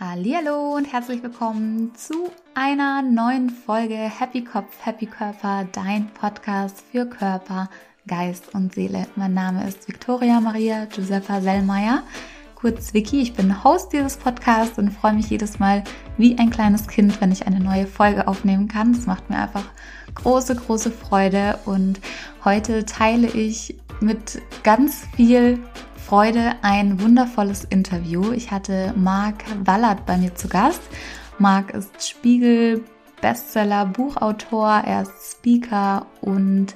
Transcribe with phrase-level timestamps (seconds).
[0.00, 7.06] Hallo und herzlich willkommen zu einer neuen Folge Happy Kopf, Happy Körper, dein Podcast für
[7.06, 7.70] Körper,
[8.08, 9.06] Geist und Seele.
[9.14, 12.02] Mein Name ist Victoria Maria Giuseppa Sellmeier,
[12.56, 13.22] kurz Vicky.
[13.22, 15.84] Ich bin Host dieses Podcasts und freue mich jedes Mal
[16.18, 18.94] wie ein kleines Kind, wenn ich eine neue Folge aufnehmen kann.
[18.94, 19.64] Das macht mir einfach
[20.16, 22.00] große, große Freude und
[22.44, 25.60] heute teile ich mit ganz viel
[26.06, 28.32] Freude ein wundervolles Interview.
[28.32, 30.82] Ich hatte Marc Wallert bei mir zu Gast.
[31.38, 32.84] Marc ist Spiegel
[33.22, 36.74] Bestseller, Buchautor, er ist Speaker und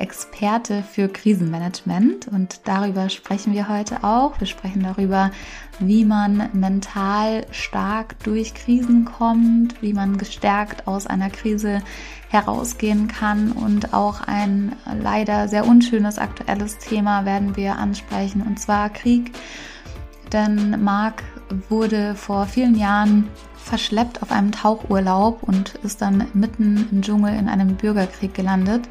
[0.00, 4.40] Experte für Krisenmanagement und darüber sprechen wir heute auch.
[4.40, 5.30] Wir sprechen darüber,
[5.78, 11.82] wie man mental stark durch Krisen kommt, wie man gestärkt aus einer Krise
[12.30, 18.88] herausgehen kann und auch ein leider sehr unschönes aktuelles Thema werden wir ansprechen und zwar
[18.88, 19.32] Krieg.
[20.32, 21.22] Denn Marc
[21.68, 27.48] wurde vor vielen Jahren verschleppt auf einem Tauchurlaub und ist dann mitten im Dschungel in
[27.48, 28.88] einem Bürgerkrieg gelandet.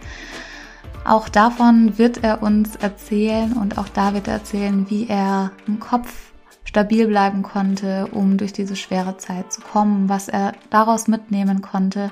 [1.09, 5.79] Auch davon wird er uns erzählen und auch da wird er erzählen, wie er im
[5.79, 6.13] Kopf
[6.65, 12.11] stabil bleiben konnte, um durch diese schwere Zeit zu kommen, was er daraus mitnehmen konnte.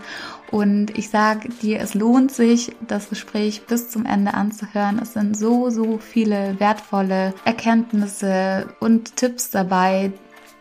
[0.50, 4.98] Und ich sage dir, es lohnt sich, das Gespräch bis zum Ende anzuhören.
[5.00, 10.12] Es sind so, so viele wertvolle Erkenntnisse und Tipps dabei,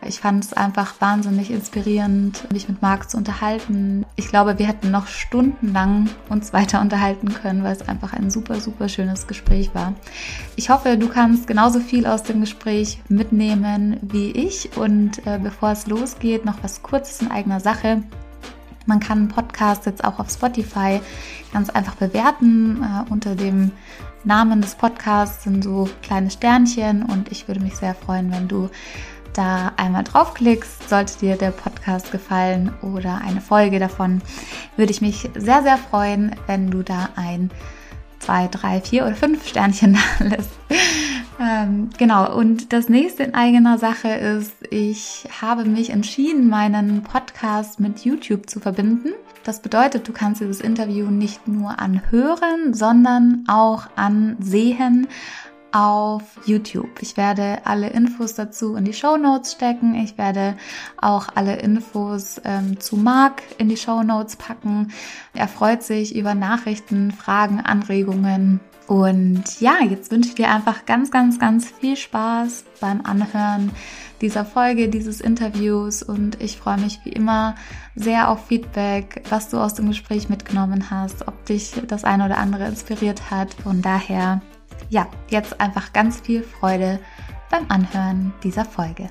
[0.05, 4.05] ich fand es einfach wahnsinnig inspirierend, mich mit Marc zu unterhalten.
[4.15, 8.59] Ich glaube, wir hätten noch stundenlang uns weiter unterhalten können, weil es einfach ein super,
[8.59, 9.93] super schönes Gespräch war.
[10.55, 14.77] Ich hoffe, du kannst genauso viel aus dem Gespräch mitnehmen wie ich.
[14.77, 18.03] Und äh, bevor es losgeht, noch was Kurzes in eigener Sache.
[18.85, 21.01] Man kann einen Podcast jetzt auch auf Spotify
[21.51, 22.83] ganz einfach bewerten.
[22.83, 23.71] Äh, unter dem
[24.23, 28.69] Namen des Podcasts sind so kleine Sternchen und ich würde mich sehr freuen, wenn du
[29.37, 34.21] da einmal draufklickst, sollte dir der Podcast gefallen oder eine Folge davon,
[34.75, 37.51] würde ich mich sehr, sehr freuen, wenn du da ein,
[38.19, 40.51] zwei, drei, vier oder fünf Sternchen da lässt.
[41.39, 47.79] ähm, genau, und das nächste in eigener Sache ist, ich habe mich entschieden, meinen Podcast
[47.79, 49.09] mit YouTube zu verbinden.
[49.43, 55.07] Das bedeutet, du kannst dieses Interview nicht nur anhören, sondern auch ansehen
[55.77, 57.01] auf YouTube.
[57.01, 59.93] Ich werde alle Infos dazu in die Show Notes stecken.
[59.93, 60.57] Ich werde
[60.99, 64.91] auch alle Infos ähm, zu Marc in die Show Notes packen.
[65.35, 68.59] Er freut sich über Nachrichten, Fragen, Anregungen.
[68.87, 73.69] Und ja, jetzt wünsche ich dir einfach ganz, ganz, ganz viel Spaß beim Anhören
[74.19, 77.53] dieser Folge, dieses Interviews und ich freue mich wie immer
[77.93, 82.39] sehr auf Feedback, was du aus dem Gespräch mitgenommen hast, ob dich das eine oder
[82.39, 83.53] andere inspiriert hat.
[83.53, 84.41] Von daher
[84.89, 86.99] ja, jetzt einfach ganz viel Freude
[87.49, 89.09] beim Anhören dieser Folge.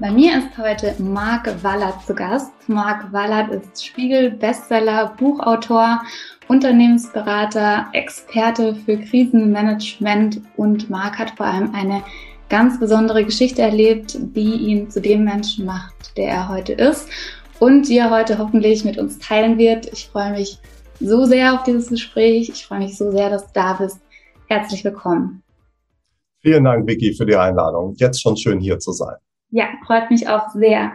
[0.00, 2.52] Bei mir ist heute Marc Wallert zu Gast.
[2.68, 6.02] Marc Wallert ist Spiegel-Bestseller, Buchautor,
[6.46, 12.04] Unternehmensberater, Experte für Krisenmanagement und Marc hat vor allem eine
[12.48, 17.08] ganz besondere Geschichte erlebt, die ihn zu dem Menschen macht, der er heute ist
[17.58, 19.92] und die er heute hoffentlich mit uns teilen wird.
[19.92, 20.58] Ich freue mich
[21.00, 22.48] so sehr auf dieses Gespräch.
[22.48, 24.00] Ich freue mich so sehr, dass du da bist.
[24.48, 25.42] Herzlich willkommen.
[26.40, 27.94] Vielen Dank, Vicky, für die Einladung.
[27.96, 29.16] Jetzt schon schön hier zu sein.
[29.50, 30.92] Ja, freut mich auch sehr.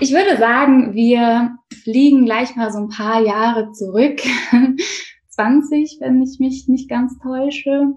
[0.00, 4.20] Ich würde sagen, wir fliegen gleich mal so ein paar Jahre zurück.
[5.30, 7.92] 20, wenn ich mich nicht ganz täusche.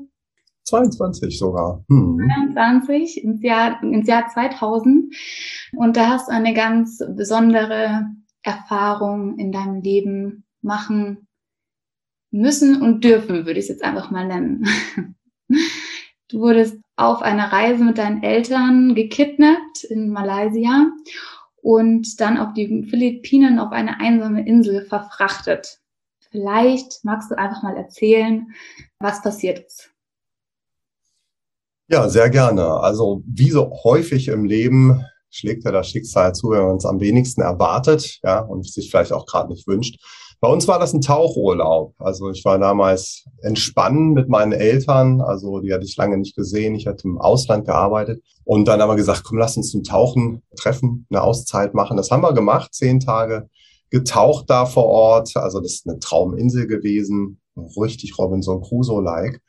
[0.65, 1.83] 22 sogar.
[1.89, 2.17] Hm.
[2.53, 5.13] 22 ins Jahr, ins Jahr 2000.
[5.75, 8.07] Und da hast du eine ganz besondere
[8.43, 11.28] Erfahrung in deinem Leben machen
[12.31, 14.67] müssen und dürfen, würde ich es jetzt einfach mal nennen.
[16.31, 20.91] Du wurdest auf einer Reise mit deinen Eltern gekidnappt in Malaysia
[21.55, 25.79] und dann auf die Philippinen auf eine einsame Insel verfrachtet.
[26.29, 28.47] Vielleicht magst du einfach mal erzählen,
[28.99, 29.89] was passiert ist.
[31.87, 32.63] Ja, sehr gerne.
[32.63, 36.99] Also wie so häufig im Leben schlägt ja das Schicksal zu, wenn man es am
[36.99, 39.99] wenigsten erwartet, ja, und sich vielleicht auch gerade nicht wünscht.
[40.41, 41.95] Bei uns war das ein Tauchurlaub.
[41.97, 45.19] Also ich war damals entspannen mit meinen Eltern.
[45.19, 46.75] Also die hatte ich lange nicht gesehen.
[46.75, 48.23] Ich hatte im Ausland gearbeitet.
[48.45, 51.97] Und dann haben wir gesagt, komm, lass uns zum Tauchen treffen, eine Auszeit machen.
[51.97, 53.49] Das haben wir gemacht, zehn Tage
[53.89, 55.35] getaucht da vor Ort.
[55.35, 57.41] Also das ist eine Trauminsel gewesen.
[57.57, 59.41] Richtig Robinson Crusoe-like.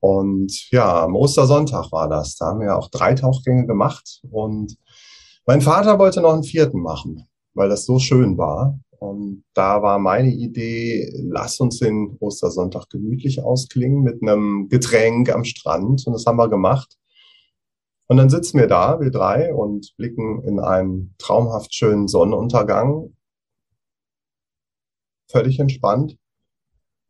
[0.00, 2.36] Und ja, am Ostersonntag war das.
[2.36, 4.20] Da haben wir auch drei Tauchgänge gemacht.
[4.30, 4.76] Und
[5.46, 8.78] mein Vater wollte noch einen vierten machen, weil das so schön war.
[8.98, 15.44] Und da war meine Idee, lass uns den Ostersonntag gemütlich ausklingen mit einem Getränk am
[15.44, 16.06] Strand.
[16.06, 16.96] Und das haben wir gemacht.
[18.08, 23.14] Und dann sitzen wir da, wir drei, und blicken in einen traumhaft schönen Sonnenuntergang.
[25.30, 26.16] Völlig entspannt.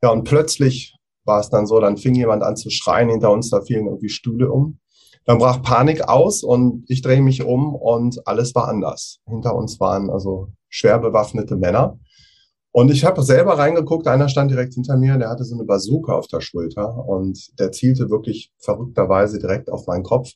[0.02, 3.50] Ja, und plötzlich war es dann so, dann fing jemand an zu schreien hinter uns,
[3.50, 4.80] da fielen irgendwie Stühle um.
[5.28, 9.20] Dann brach Panik aus und ich drehe mich um und alles war anders.
[9.28, 11.98] Hinter uns waren also schwer bewaffnete Männer.
[12.72, 16.14] Und ich habe selber reingeguckt, einer stand direkt hinter mir, der hatte so eine Bazooka
[16.14, 20.30] auf der Schulter und der zielte wirklich verrückterweise direkt auf meinen Kopf.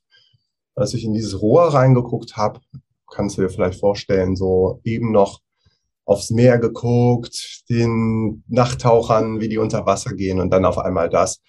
[0.74, 2.60] Als ich in dieses Rohr reingeguckt habe,
[3.10, 5.40] kannst du dir vielleicht vorstellen, so eben noch
[6.04, 11.40] aufs Meer geguckt, den Nachttauchern, wie die unter Wasser gehen und dann auf einmal das.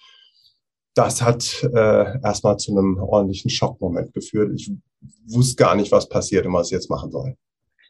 [0.94, 4.52] Das hat äh, erstmal zu einem ordentlichen Schockmoment geführt.
[4.54, 4.72] Ich
[5.26, 7.36] wusste gar nicht, was passiert und was ich jetzt machen soll.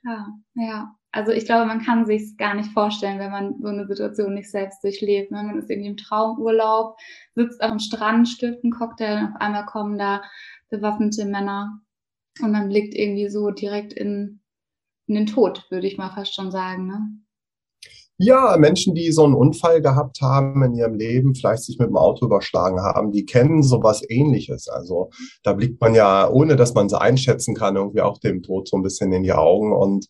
[0.00, 0.94] Klar, ja.
[1.12, 4.50] Also ich glaube, man kann sich gar nicht vorstellen, wenn man so eine Situation nicht
[4.50, 5.30] selbst durchlebt.
[5.30, 6.96] Wenn man ist irgendwie im Traumurlaub,
[7.36, 10.22] sitzt am Strand, stirbt einen Cocktail und auf einmal kommen da
[10.70, 11.80] bewaffnete Männer
[12.42, 14.40] und man blickt irgendwie so direkt in
[15.06, 16.86] in den Tod, würde ich mal fast schon sagen.
[16.86, 17.08] Ne?
[18.16, 21.96] Ja, Menschen, die so einen Unfall gehabt haben in ihrem Leben, vielleicht sich mit dem
[21.96, 24.69] Auto überschlagen haben, die kennen sowas ähnliches.
[24.69, 25.11] Also
[25.43, 28.76] da blickt man ja, ohne dass man es einschätzen kann, irgendwie auch dem Tod so
[28.76, 30.06] ein bisschen in die Augen und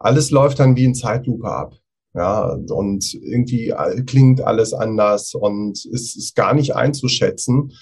[0.00, 1.74] alles läuft dann wie in Zeitlupe ab.
[2.14, 3.74] Ja, und irgendwie
[4.06, 7.72] klingt alles anders und es ist gar nicht einzuschätzen.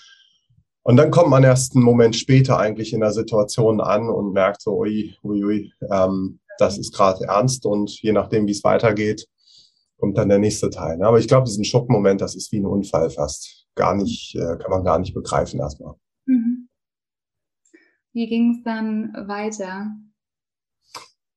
[0.83, 4.63] Und dann kommt man erst einen Moment später eigentlich in der Situation an und merkt
[4.63, 9.27] so, ui, ui, ui, ähm, das ist gerade ernst und je nachdem, wie es weitergeht,
[10.03, 10.99] kommt dann der nächste Teil.
[10.99, 11.07] Ne?
[11.07, 13.69] Aber ich glaube, diesen Schockmoment, das ist wie ein Unfall fast.
[13.77, 15.95] Gar nicht, äh, kann man gar nicht begreifen erstmal.
[16.27, 16.69] Mhm.
[18.13, 19.93] Wie ging es dann weiter?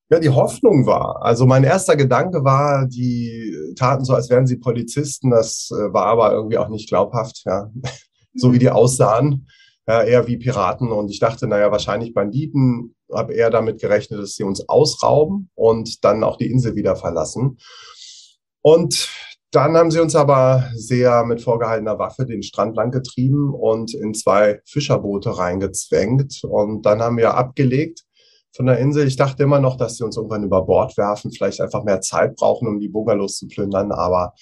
[0.10, 1.22] Ja, die Hoffnung war.
[1.24, 5.30] Also mein erster Gedanke war, die taten so, als wären sie Polizisten.
[5.30, 7.70] Das äh, war aber irgendwie auch nicht glaubhaft, ja.
[8.34, 8.72] so wie die mhm.
[8.72, 9.48] aussahen
[9.88, 10.92] ja, eher wie Piraten.
[10.92, 16.04] Und ich dachte, naja, wahrscheinlich Banditen, habe eher damit gerechnet, dass sie uns ausrauben und
[16.04, 17.58] dann auch die Insel wieder verlassen.
[18.66, 19.12] Und
[19.52, 24.16] dann haben sie uns aber sehr mit vorgehaltener Waffe den Strand lang getrieben und in
[24.16, 26.44] zwei Fischerboote reingezwängt.
[26.44, 28.02] Und dann haben wir abgelegt
[28.56, 29.06] von der Insel.
[29.06, 32.36] Ich dachte immer noch, dass sie uns irgendwann über Bord werfen, vielleicht einfach mehr Zeit
[32.38, 33.92] brauchen, um die Bungalows zu plündern.
[33.92, 34.34] Aber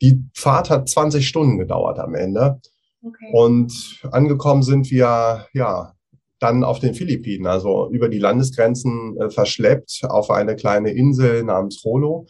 [0.00, 2.60] die Fahrt hat 20 Stunden gedauert am Ende.
[3.04, 3.32] Okay.
[3.32, 5.92] Und angekommen sind wir, ja,
[6.38, 11.84] dann auf den Philippinen, also über die Landesgrenzen äh, verschleppt auf eine kleine Insel namens
[11.84, 12.28] Rolo.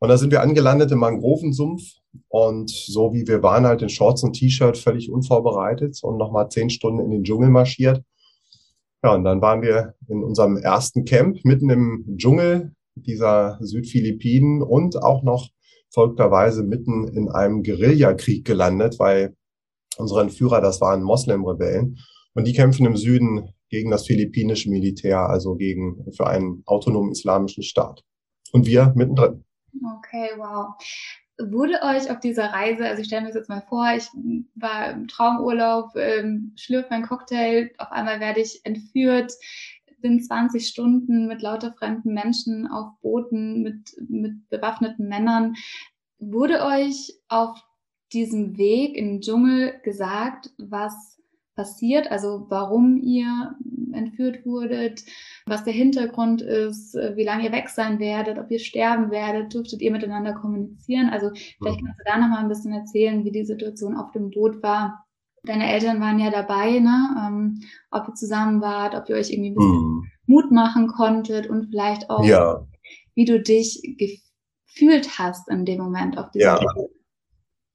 [0.00, 1.82] Und da sind wir angelandet im Mangrovensumpf
[2.28, 6.70] und so wie wir waren, halt in Shorts und T-Shirt völlig unvorbereitet und nochmal zehn
[6.70, 8.02] Stunden in den Dschungel marschiert.
[9.04, 15.02] Ja, und dann waren wir in unserem ersten Camp mitten im Dschungel dieser Südphilippinen und
[15.02, 15.48] auch noch
[15.90, 19.36] folgterweise mitten in einem Guerillakrieg gelandet, weil
[19.96, 21.98] unsere Entführer, das waren Moslem-Rebellen.
[22.34, 27.62] Und die kämpfen im Süden gegen das philippinische Militär, also gegen, für einen autonomen islamischen
[27.62, 28.02] Staat.
[28.52, 29.44] Und wir mittendrin.
[29.74, 30.74] Okay, wow.
[31.38, 34.08] Wurde euch auf dieser Reise, also ich stelle mir das jetzt mal vor, ich
[34.54, 39.32] war im Traumurlaub, ähm, schlürfe mein Cocktail, auf einmal werde ich entführt,
[40.02, 45.54] bin 20 Stunden mit lauter fremden Menschen auf Booten, mit, mit bewaffneten Männern.
[46.18, 47.62] Wurde euch auf
[48.12, 51.19] diesem Weg im Dschungel gesagt, was
[51.60, 53.54] passiert, also warum ihr
[53.92, 55.04] entführt wurdet,
[55.44, 59.82] was der Hintergrund ist, wie lange ihr weg sein werdet, ob ihr sterben werdet, dürftet
[59.82, 61.10] ihr miteinander kommunizieren.
[61.10, 61.86] Also vielleicht mhm.
[61.86, 65.04] kannst du da nochmal ein bisschen erzählen, wie die Situation auf dem Boot war.
[65.42, 67.26] Deine Eltern waren ja dabei, ne?
[67.26, 70.04] Ähm, ob ihr zusammen wart, ob ihr euch irgendwie ein bisschen mhm.
[70.26, 72.66] Mut machen konntet und vielleicht auch, ja.
[73.14, 76.72] wie du dich gefühlt hast in dem Moment auf diesem ja.
[76.74, 76.90] Boot.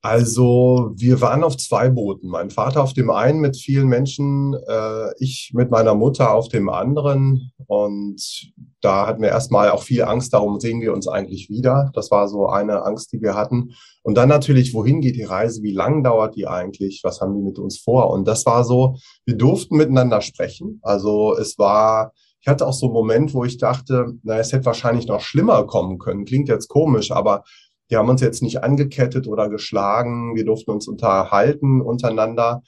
[0.05, 2.27] Also wir waren auf zwei Booten.
[2.27, 6.69] Mein Vater auf dem einen mit vielen Menschen, äh, ich mit meiner Mutter auf dem
[6.69, 7.49] anderen.
[7.65, 11.89] Und da hatten wir erstmal auch viel Angst, darum sehen wir uns eigentlich wieder.
[11.95, 13.71] Das war so eine Angst, die wir hatten.
[14.03, 15.63] Und dann natürlich, wohin geht die Reise?
[15.63, 16.99] Wie lang dauert die eigentlich?
[17.03, 18.11] Was haben die mit uns vor?
[18.11, 20.81] Und das war so, wir durften miteinander sprechen.
[20.83, 24.67] Also es war, ich hatte auch so einen Moment, wo ich dachte, na, es hätte
[24.67, 26.25] wahrscheinlich noch schlimmer kommen können.
[26.25, 27.43] Klingt jetzt komisch, aber
[27.89, 30.35] die haben uns jetzt nicht angekettet oder geschlagen.
[30.35, 32.63] Wir durften uns unterhalten untereinander.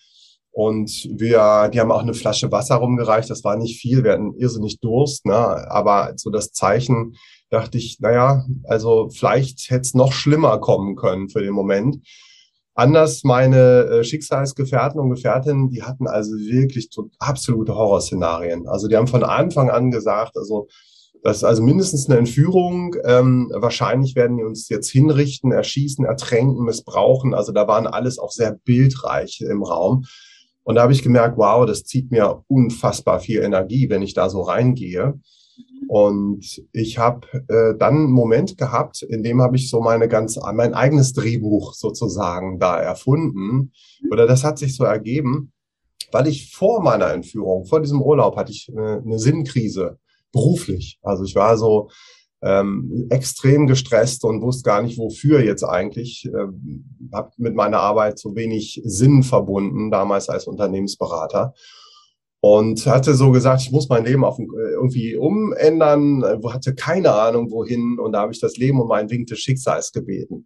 [0.51, 3.29] Und wir, die haben auch eine Flasche Wasser rumgereicht.
[3.29, 4.03] Das war nicht viel.
[4.03, 5.35] Wir hatten irrsinnig Durst, ne?
[5.35, 7.15] Aber so das Zeichen
[7.49, 11.97] dachte ich, naja, also vielleicht hätte es noch schlimmer kommen können für den Moment.
[12.73, 18.67] Anders meine äh, Schicksalsgefährten und Gefährtinnen, die hatten also wirklich so absolute Horrorszenarien.
[18.67, 20.67] Also die haben von Anfang an gesagt, also
[21.23, 22.95] das ist also mindestens eine Entführung.
[23.03, 27.33] Ähm, wahrscheinlich werden die uns jetzt hinrichten, erschießen, ertränken, missbrauchen.
[27.33, 30.05] Also da waren alles auch sehr bildreich im Raum.
[30.63, 34.29] Und da habe ich gemerkt, wow, das zieht mir unfassbar viel Energie, wenn ich da
[34.29, 35.19] so reingehe.
[35.87, 40.37] Und ich habe äh, dann einen Moment gehabt, in dem habe ich so meine ganz,
[40.53, 43.71] mein eigenes Drehbuch sozusagen da erfunden.
[44.11, 45.53] Oder das hat sich so ergeben,
[46.11, 49.99] weil ich vor meiner Entführung, vor diesem Urlaub, hatte ich eine, eine Sinnkrise
[50.37, 50.99] beruflich.
[51.01, 51.89] Also ich war so
[52.43, 56.25] ähm, extrem gestresst und wusste gar nicht, wofür jetzt eigentlich.
[56.25, 61.53] Ähm, habe mit meiner Arbeit so wenig Sinn verbunden, damals als Unternehmensberater.
[62.39, 67.49] Und hatte so gesagt, ich muss mein Leben auf, äh, irgendwie umändern, hatte keine Ahnung
[67.51, 67.97] wohin.
[67.99, 70.45] Und da habe ich das Leben um ein Wink des Schicksals gebeten.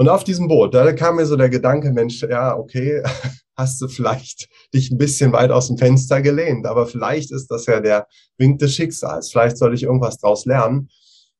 [0.00, 3.02] Und auf diesem Boot, da kam mir so der Gedanke, Mensch, ja, okay,
[3.54, 7.66] hast du vielleicht dich ein bisschen weit aus dem Fenster gelehnt, aber vielleicht ist das
[7.66, 8.06] ja der
[8.38, 9.30] Wink des Schicksals.
[9.30, 10.88] Vielleicht soll ich irgendwas draus lernen.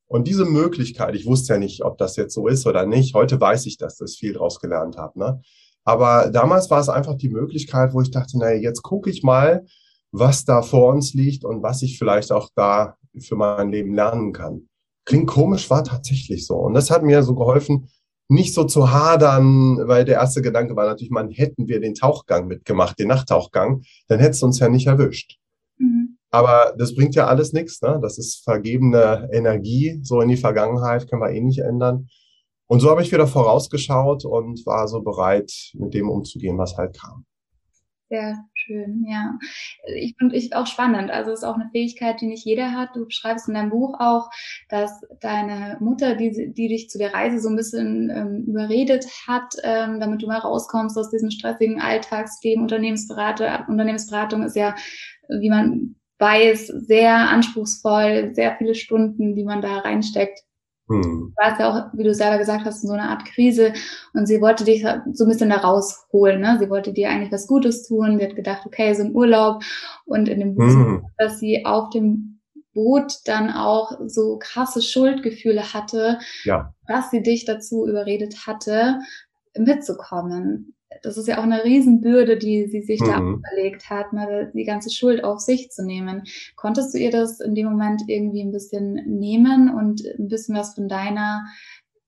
[0.09, 3.15] Und diese Möglichkeit, ich wusste ja nicht, ob das jetzt so ist oder nicht.
[3.15, 5.19] Heute weiß ich, dass ich viel draus gelernt habe.
[5.19, 5.41] Ne?
[5.85, 9.65] Aber damals war es einfach die Möglichkeit, wo ich dachte, naja, jetzt gucke ich mal,
[10.13, 14.35] was da vor uns liegt und was ich vielleicht auch da für mein Leben lernen
[14.35, 14.69] kann.
[15.07, 16.57] Klingt komisch, war tatsächlich so.
[16.57, 17.89] Und das hat mir so geholfen,
[18.31, 22.47] nicht so zu hadern, weil der erste Gedanke war natürlich, man hätten wir den Tauchgang
[22.47, 25.39] mitgemacht, den Nachttauchgang, dann hätte es uns ja nicht erwischt.
[26.31, 27.83] Aber das bringt ja alles nichts.
[27.83, 27.99] Ne?
[28.01, 29.99] Das ist vergebene Energie.
[30.03, 32.09] So in die Vergangenheit können wir eh nicht ändern.
[32.69, 36.97] Und so habe ich wieder vorausgeschaut und war so bereit, mit dem umzugehen, was halt
[36.97, 37.25] kam.
[38.11, 39.39] Sehr schön, ja.
[39.95, 41.13] Ich finde ich auch spannend.
[41.13, 42.97] Also es ist auch eine Fähigkeit, die nicht jeder hat.
[42.97, 44.31] Du beschreibst in deinem Buch auch,
[44.69, 49.55] dass deine Mutter, die, die dich zu der Reise so ein bisschen ähm, überredet hat,
[49.63, 52.63] ähm, damit du mal rauskommst aus diesem stressigen Alltagsleben.
[52.63, 54.75] Unternehmensberatung, Unternehmensberatung ist ja,
[55.29, 60.41] wie man weiß, sehr anspruchsvoll, sehr viele Stunden, die man da reinsteckt.
[60.91, 61.03] Hm.
[61.03, 63.73] Du warst ja auch, wie du selber gesagt hast, in so einer Art Krise
[64.13, 66.41] und sie wollte dich so ein bisschen da rausholen.
[66.41, 66.57] Ne?
[66.59, 68.19] Sie wollte dir eigentlich was Gutes tun.
[68.19, 69.63] Sie hat gedacht, okay, so ein Urlaub
[70.05, 71.07] und in dem Buch, hm.
[71.17, 72.41] dass sie auf dem
[72.75, 76.75] Boot dann auch so krasse Schuldgefühle hatte, ja.
[76.87, 78.99] was sie dich dazu überredet hatte,
[79.57, 83.07] mitzukommen das ist ja auch eine Riesenbürde, die sie sich mhm.
[83.07, 86.25] da auferlegt hat, mal die ganze Schuld auf sich zu nehmen.
[86.57, 90.75] Konntest du ihr das in dem Moment irgendwie ein bisschen nehmen und ein bisschen was
[90.75, 91.45] von deiner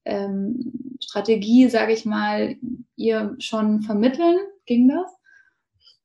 [0.05, 2.57] ähm, Strategie, sage ich mal,
[2.97, 4.39] ihr schon vermitteln?
[4.67, 5.11] Ging das?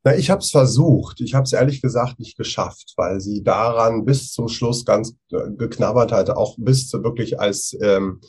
[0.03, 1.19] Na, ich habe es versucht.
[1.21, 5.51] Ich habe es ehrlich gesagt nicht geschafft, weil sie daran bis zum Schluss ganz äh,
[5.57, 8.21] geknabbert hatte, auch bis zu wirklich als ähm,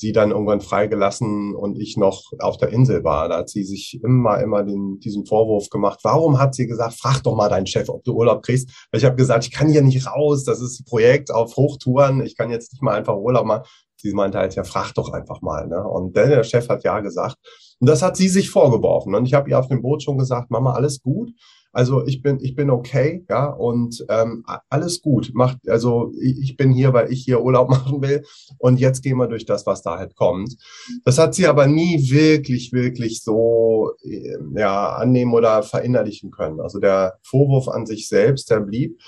[0.00, 3.28] sie dann irgendwann freigelassen und ich noch auf der Insel war.
[3.28, 6.00] Da hat sie sich immer, immer den, diesen Vorwurf gemacht.
[6.02, 8.70] Warum hat sie gesagt, frag doch mal deinen Chef, ob du Urlaub kriegst?
[8.90, 10.44] Weil ich habe gesagt, ich kann hier nicht raus.
[10.44, 12.24] Das ist ein Projekt auf Hochtouren.
[12.24, 13.64] Ich kann jetzt nicht mal einfach Urlaub machen.
[13.96, 15.66] Sie meinte halt, ja, frag doch einfach mal.
[15.68, 15.86] Ne?
[15.86, 17.36] Und der Chef hat ja gesagt.
[17.78, 19.14] Und das hat sie sich vorgeworfen.
[19.14, 21.30] Und ich habe ihr auf dem Boot schon gesagt, Mama, alles gut.
[21.72, 25.30] Also ich bin, ich bin okay, ja, und ähm, alles gut.
[25.34, 28.24] Macht, also ich bin hier, weil ich hier Urlaub machen will.
[28.58, 30.56] Und jetzt gehen wir durch das, was da halt kommt.
[31.04, 36.60] Das hat sie aber nie wirklich, wirklich so äh, ja, annehmen oder verinnerlichen können.
[36.60, 39.00] Also der Vorwurf an sich selbst, der blieb.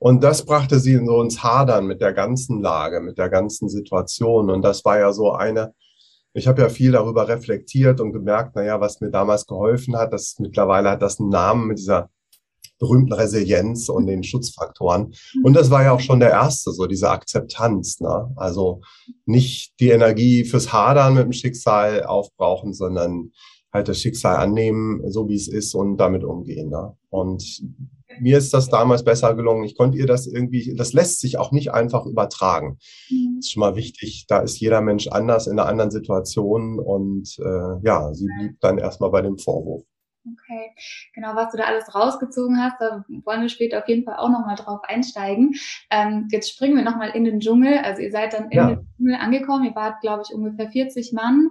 [0.00, 4.50] Und das brachte sie so ins Hadern mit der ganzen Lage, mit der ganzen Situation.
[4.50, 5.74] Und das war ja so eine,
[6.38, 10.36] ich habe ja viel darüber reflektiert und gemerkt, naja, was mir damals geholfen hat, das
[10.38, 12.10] mittlerweile hat das einen Namen mit dieser
[12.78, 15.12] berühmten Resilienz und den Schutzfaktoren.
[15.42, 18.00] Und das war ja auch schon der erste, so diese Akzeptanz.
[18.00, 18.32] Ne?
[18.36, 18.80] Also
[19.26, 23.32] nicht die Energie fürs Hadern mit dem Schicksal aufbrauchen, sondern
[23.72, 26.70] halt das Schicksal annehmen, so wie es ist und damit umgehen.
[26.70, 26.96] Ne?
[27.10, 27.62] Und
[28.20, 29.64] mir ist das damals besser gelungen.
[29.64, 32.78] Ich konnte ihr das irgendwie, das lässt sich auch nicht einfach übertragen.
[33.10, 33.36] Mhm.
[33.36, 34.26] Das ist schon mal wichtig.
[34.28, 38.78] Da ist jeder Mensch anders in einer anderen Situation und äh, ja, sie blieb dann
[38.78, 39.84] erstmal bei dem Vorwurf.
[40.32, 40.74] Okay,
[41.14, 44.28] genau, was du da alles rausgezogen hast, da wollen wir später auf jeden Fall auch
[44.28, 45.54] nochmal drauf einsteigen.
[45.90, 47.78] Ähm, jetzt springen wir nochmal in den Dschungel.
[47.78, 48.66] Also ihr seid dann in ja.
[48.68, 49.64] den Dschungel angekommen.
[49.64, 51.48] Ihr wart, glaube ich, ungefähr 40 Mann.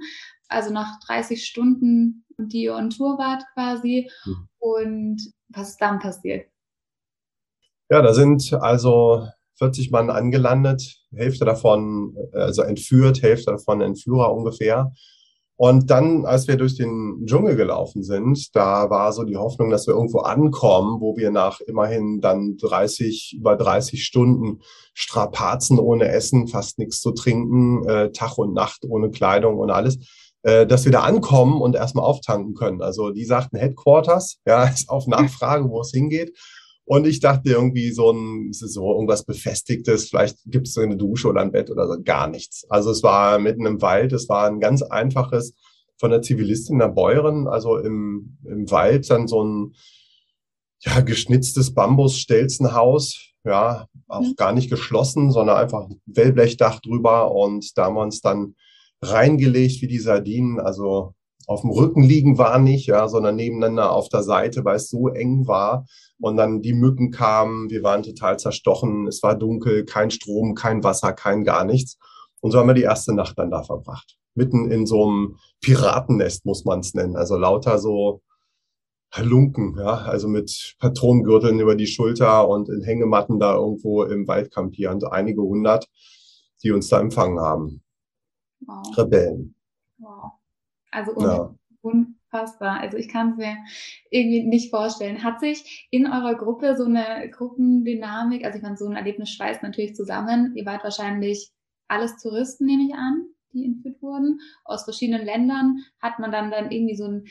[0.50, 4.09] Also nach 30 Stunden, die ihr on Tour wart quasi.
[4.25, 4.47] Mhm.
[4.59, 6.47] Und was ist dann passiert?
[7.89, 9.25] Ja, da sind also
[9.60, 14.91] 40 Mann angelandet, Hälfte davon, also entführt, Hälfte davon Entführer ungefähr.
[15.60, 19.88] Und dann, als wir durch den Dschungel gelaufen sind, da war so die Hoffnung, dass
[19.88, 24.60] wir irgendwo ankommen, wo wir nach immerhin dann 30, über 30 Stunden
[24.94, 29.98] Strapazen ohne Essen, fast nichts zu trinken, äh, Tag und Nacht ohne Kleidung und alles,
[30.44, 32.84] äh, dass wir da ankommen und erstmal auftanken können.
[32.84, 36.38] Also die sagten Headquarters, ja, ist auf Nachfrage, wo es hingeht.
[36.89, 40.79] Und ich dachte irgendwie so ein, es ist so irgendwas Befestigtes, vielleicht gibt es so
[40.79, 42.65] eine Dusche oder ein Bett oder so, gar nichts.
[42.70, 45.53] Also es war mitten im Wald, es war ein ganz einfaches
[45.98, 49.74] von der Zivilistin, der Bäuerin, also im, im Wald dann so ein,
[50.79, 54.36] ja, geschnitztes Bambus-Stelzenhaus, ja, auch mhm.
[54.38, 58.56] gar nicht geschlossen, sondern einfach Wellblechdach drüber und da haben wir uns dann
[59.01, 61.15] reingelegt wie die Sardinen, also
[61.48, 65.08] auf dem Rücken liegen war nicht, ja, sondern nebeneinander auf der Seite, weil es so
[65.08, 65.86] eng war.
[66.20, 70.84] Und dann die Mücken kamen, wir waren total zerstochen, es war dunkel, kein Strom, kein
[70.84, 71.98] Wasser, kein gar nichts.
[72.42, 74.18] Und so haben wir die erste Nacht dann da verbracht.
[74.36, 77.16] Mitten in so einem Piratennest, muss man es nennen.
[77.16, 78.22] Also lauter so
[79.10, 84.54] Halunken, ja, also mit Patronengürteln über die Schulter und in Hängematten da irgendwo im Wald
[84.54, 85.88] kampierend, einige hundert,
[86.62, 87.82] die uns da empfangen haben.
[88.60, 88.98] Wow.
[88.98, 89.56] Rebellen.
[89.98, 90.37] Wow.
[90.91, 91.56] Also ja.
[91.82, 92.79] unfassbar.
[92.79, 93.58] Also ich kann es mir
[94.10, 95.24] irgendwie nicht vorstellen.
[95.24, 99.63] Hat sich in eurer Gruppe so eine Gruppendynamik, also ich meine, so ein Erlebnis schweißt
[99.63, 100.56] natürlich zusammen.
[100.56, 101.51] Ihr wart wahrscheinlich
[101.88, 104.39] alles Touristen, nehme ich an, die entführt wurden.
[104.65, 107.25] Aus verschiedenen Ländern hat man dann dann irgendwie so ein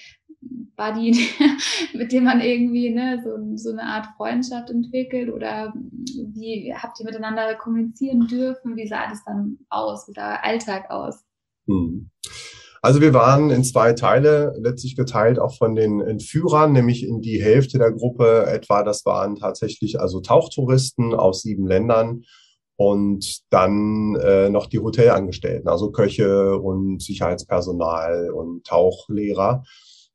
[0.76, 1.28] Buddy,
[1.94, 5.32] mit dem man irgendwie ne, so, so eine Art Freundschaft entwickelt?
[5.32, 8.76] Oder wie habt ihr miteinander kommunizieren dürfen?
[8.76, 10.06] Wie sah das dann aus?
[10.08, 11.25] Wie sah euer Alltag aus?
[11.66, 12.10] Hm.
[12.86, 17.42] Also wir waren in zwei Teile letztlich geteilt, auch von den Entführern, nämlich in die
[17.42, 22.22] Hälfte der Gruppe etwa, das waren tatsächlich also Tauchtouristen aus sieben Ländern
[22.76, 29.64] und dann äh, noch die Hotelangestellten, also Köche und Sicherheitspersonal und Tauchlehrer.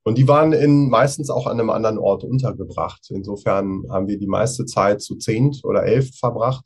[0.04, 3.06] Und die waren in, meistens auch an einem anderen Ort untergebracht.
[3.10, 6.64] Insofern haben wir die meiste Zeit zu zehnt oder elf verbracht.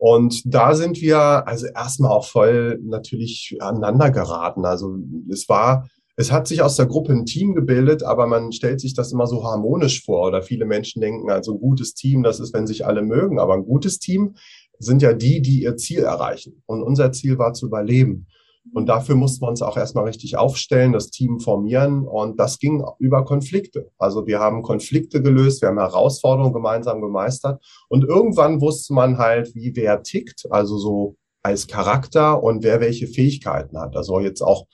[0.00, 4.64] Und da sind wir also erstmal auch voll natürlich aneinander geraten.
[4.64, 4.96] Also
[5.30, 8.94] es war, es hat sich aus der Gruppe ein Team gebildet, aber man stellt sich
[8.94, 10.26] das immer so harmonisch vor.
[10.26, 13.38] Oder viele Menschen denken, also ein gutes Team, das ist, wenn sich alle mögen.
[13.38, 14.36] Aber ein gutes Team
[14.78, 16.62] sind ja die, die ihr Ziel erreichen.
[16.64, 18.26] Und unser Ziel war zu überleben.
[18.72, 22.06] Und dafür mussten wir uns auch erstmal richtig aufstellen, das Team formieren.
[22.06, 23.90] Und das ging über Konflikte.
[23.98, 27.62] Also wir haben Konflikte gelöst, wir haben Herausforderungen gemeinsam gemeistert.
[27.88, 33.06] Und irgendwann wusste man halt, wie wer tickt, also so als Charakter und wer welche
[33.06, 33.96] Fähigkeiten hat.
[33.96, 34.66] Also jetzt auch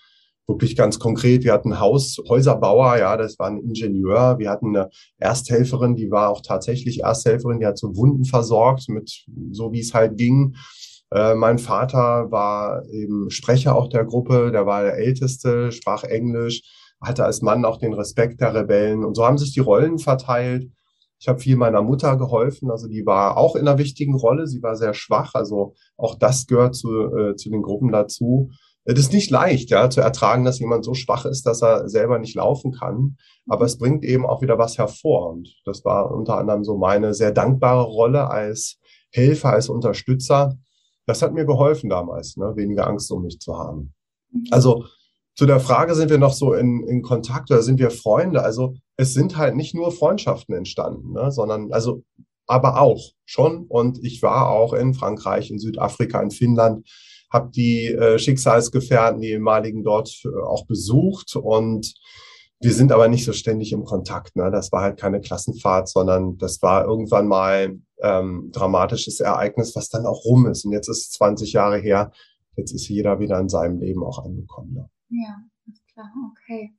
[0.49, 1.45] wirklich ganz konkret.
[1.45, 4.39] Wir hatten Haus, Häuserbauer, ja, das war ein Ingenieur.
[4.39, 9.25] Wir hatten eine Ersthelferin, die war auch tatsächlich Ersthelferin, die hat so Wunden versorgt mit
[9.51, 10.55] so wie es halt ging.
[11.17, 16.63] Äh, mein Vater war eben Sprecher auch der Gruppe, der war der Älteste, sprach Englisch,
[17.01, 19.03] hatte als Mann auch den Respekt der Rebellen.
[19.03, 20.71] Und so haben sich die Rollen verteilt.
[21.19, 24.47] Ich habe viel meiner Mutter geholfen, also die war auch in einer wichtigen Rolle.
[24.47, 28.51] Sie war sehr schwach, also auch das gehört zu, äh, zu den Gruppen dazu.
[28.85, 32.19] Das ist nicht leicht, ja, zu ertragen, dass jemand so schwach ist, dass er selber
[32.19, 33.17] nicht laufen kann.
[33.49, 35.31] Aber es bringt eben auch wieder was hervor.
[35.31, 38.79] Und das war unter anderem so meine sehr dankbare Rolle als
[39.11, 40.59] Helfer, als Unterstützer,
[41.07, 42.53] das hat mir geholfen damals, ne?
[42.57, 43.95] weniger Angst um mich zu haben.
[44.31, 44.45] Mhm.
[44.51, 44.85] Also
[45.35, 48.43] zu der Frage, sind wir noch so in, in Kontakt oder sind wir Freunde?
[48.43, 51.31] Also es sind halt nicht nur Freundschaften entstanden, ne?
[51.31, 52.03] sondern also
[52.47, 53.67] aber auch schon.
[53.67, 56.89] Und ich war auch in Frankreich, in Südafrika, in Finnland,
[57.31, 61.93] habe die äh, Schicksalsgefährten, die ehemaligen dort äh, auch besucht und
[62.61, 64.35] wir sind aber nicht so ständig im Kontakt.
[64.37, 64.51] Ne?
[64.51, 70.07] Das war halt keine Klassenfahrt, sondern das war irgendwann mal ähm, dramatisches Ereignis, was dann
[70.07, 70.65] auch rum ist.
[70.65, 72.13] Und jetzt ist es 20 Jahre her.
[72.57, 74.73] Jetzt ist jeder wieder in seinem Leben auch angekommen.
[74.73, 74.89] Ne?
[75.11, 75.37] Ja,
[75.71, 76.11] ist klar.
[76.31, 76.75] Okay.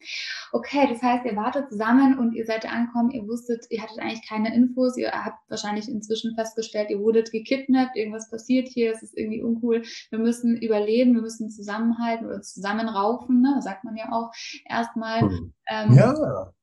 [0.52, 3.12] Okay, das heißt, ihr wartet zusammen und ihr seid angekommen.
[3.12, 4.98] Ihr wusstet, ihr hattet eigentlich keine Infos.
[4.98, 7.96] Ihr habt wahrscheinlich inzwischen festgestellt, ihr wurdet gekidnappt.
[7.96, 8.92] Irgendwas passiert hier.
[8.92, 9.84] Es ist irgendwie uncool.
[10.10, 11.14] Wir müssen überleben.
[11.14, 13.42] Wir müssen zusammenhalten oder zusammenraufen.
[13.42, 13.62] Ne?
[13.62, 14.32] Sagt man ja auch
[14.66, 15.22] erstmal.
[15.22, 15.54] Hm.
[15.70, 16.54] Ähm, ja.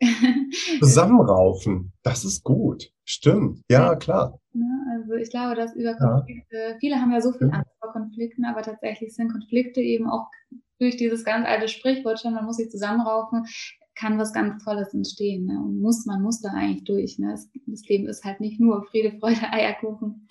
[0.78, 2.92] Zusammenraufen, das ist gut.
[3.10, 4.38] Stimmt, ja, klar.
[4.92, 6.76] Also ich glaube, dass über Konflikte, ja.
[6.78, 10.26] viele haben ja so viel Angst vor Konflikten, aber tatsächlich sind Konflikte eben auch
[10.78, 13.46] durch dieses ganz alte Sprichwort schon, man muss sich zusammenraufen,
[13.94, 15.46] kann was ganz Tolles entstehen.
[15.46, 15.58] Ne?
[15.58, 17.18] Und muss, man muss da eigentlich durch.
[17.18, 17.30] Ne?
[17.30, 20.28] Das, das Leben ist halt nicht nur Friede, Freude, Eierkuchen.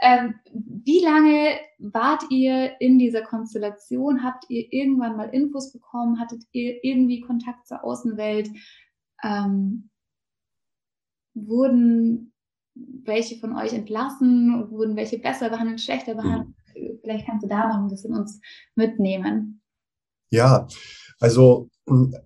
[0.00, 4.22] Ähm, wie lange wart ihr in dieser Konstellation?
[4.22, 6.20] Habt ihr irgendwann mal Infos bekommen?
[6.20, 8.50] Hattet ihr irgendwie Kontakt zur Außenwelt?
[9.24, 9.90] Ähm,
[11.46, 12.32] wurden
[13.04, 14.70] welche von euch entlassen?
[14.70, 16.48] Wurden welche besser behandelt, schlechter behandelt?
[16.74, 16.98] Mhm.
[17.02, 18.40] Vielleicht kannst du da noch ein bisschen uns
[18.74, 19.60] mitnehmen.
[20.30, 20.66] Ja,
[21.20, 21.68] also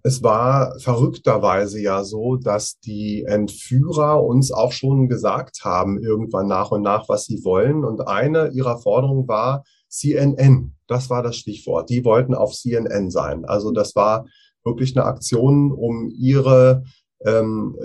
[0.03, 6.73] es war verrückterweise ja so, dass die Entführer uns auch schon gesagt haben, irgendwann nach
[6.73, 7.85] und nach, was sie wollen.
[7.85, 10.75] Und eine ihrer Forderungen war CNN.
[10.89, 11.91] Das war das Stichwort.
[11.91, 13.45] Die wollten auf CNN sein.
[13.45, 14.27] Also das war
[14.65, 16.85] wirklich eine Aktion, um ihre
[17.27, 17.77] ähm,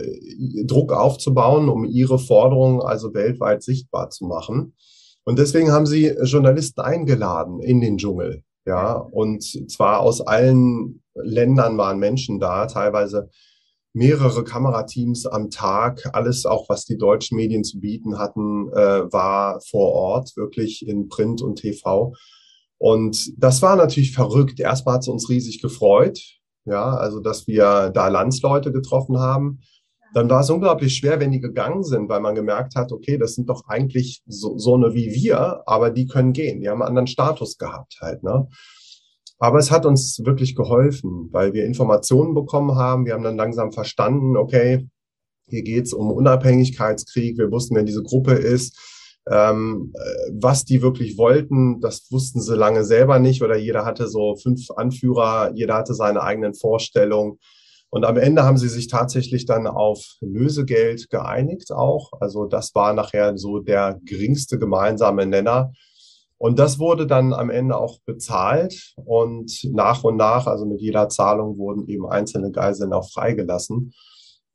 [0.65, 4.73] Druck aufzubauen, um ihre Forderungen also weltweit sichtbar zu machen.
[5.23, 8.43] Und deswegen haben sie Journalisten eingeladen in den Dschungel.
[8.65, 13.30] Ja, und zwar aus allen Ländern waren Menschen da, teilweise
[13.93, 16.10] mehrere Kamerateams am Tag.
[16.13, 21.10] Alles auch, was die deutschen Medien zu bieten hatten, äh, war vor Ort, wirklich in
[21.10, 22.13] Print und TV.
[22.78, 24.60] Und das war natürlich verrückt.
[24.60, 26.19] Erstmal hat es uns riesig gefreut,
[26.67, 29.60] ja, also dass wir da Landsleute getroffen haben.
[30.13, 33.36] Dann war es unglaublich schwer, wenn die gegangen sind, weil man gemerkt hat, okay, das
[33.36, 36.62] sind doch eigentlich so, so eine wie wir, aber die können gehen.
[36.62, 38.47] Die haben einen anderen Status gehabt halt, ne?
[39.39, 43.06] Aber es hat uns wirklich geholfen, weil wir Informationen bekommen haben.
[43.06, 44.88] Wir haben dann langsam verstanden, okay,
[45.47, 47.38] hier geht's um Unabhängigkeitskrieg.
[47.38, 48.96] Wir wussten, wer diese Gruppe ist.
[49.30, 54.08] Ähm, äh, was die wirklich wollten, das wussten sie lange selber nicht oder jeder hatte
[54.08, 57.38] so fünf Anführer, jeder hatte seine eigenen Vorstellungen.
[57.90, 62.12] Und am Ende haben sie sich tatsächlich dann auf Lösegeld geeinigt auch.
[62.20, 65.72] Also das war nachher so der geringste gemeinsame Nenner.
[66.38, 71.10] Und das wurde dann am Ende auch bezahlt und nach und nach, also mit jeder
[71.10, 73.94] Zahlung wurden eben einzelne Geiseln auch freigelassen.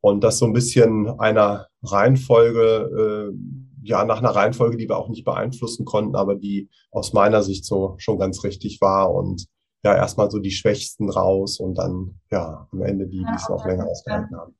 [0.00, 3.36] Und das so ein bisschen einer Reihenfolge, äh,
[3.82, 7.64] ja, nach einer Reihenfolge, die wir auch nicht beeinflussen konnten, aber die aus meiner Sicht
[7.64, 9.46] so schon ganz richtig war und
[9.84, 13.66] ja, erstmal so die Schwächsten raus und dann, ja, am Ende die, die es noch
[13.66, 14.56] länger ausgehalten haben.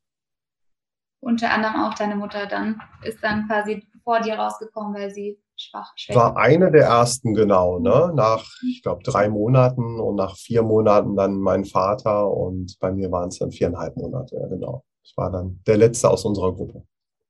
[1.20, 5.92] Unter anderem auch deine Mutter dann, ist dann quasi vor dir rausgekommen, weil sie schwach,
[5.94, 6.16] schwach.
[6.16, 8.12] War eine der ersten, genau, ne?
[8.14, 13.12] Nach, ich glaube, drei Monaten und nach vier Monaten dann mein Vater und bei mir
[13.12, 14.84] waren es dann viereinhalb Monate, ja, genau.
[15.04, 16.84] Ich war dann der Letzte aus unserer Gruppe.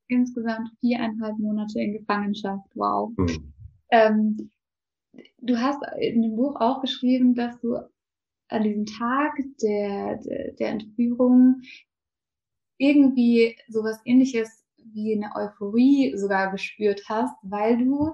[0.07, 3.11] Insgesamt viereinhalb Monate in Gefangenschaft, wow.
[3.17, 3.53] Hm.
[3.91, 4.51] Ähm,
[5.39, 7.77] du hast in dem Buch auch geschrieben, dass du
[8.49, 11.61] an diesem Tag der, der, der Entführung
[12.77, 18.13] irgendwie sowas ähnliches wie eine Euphorie sogar gespürt hast, weil du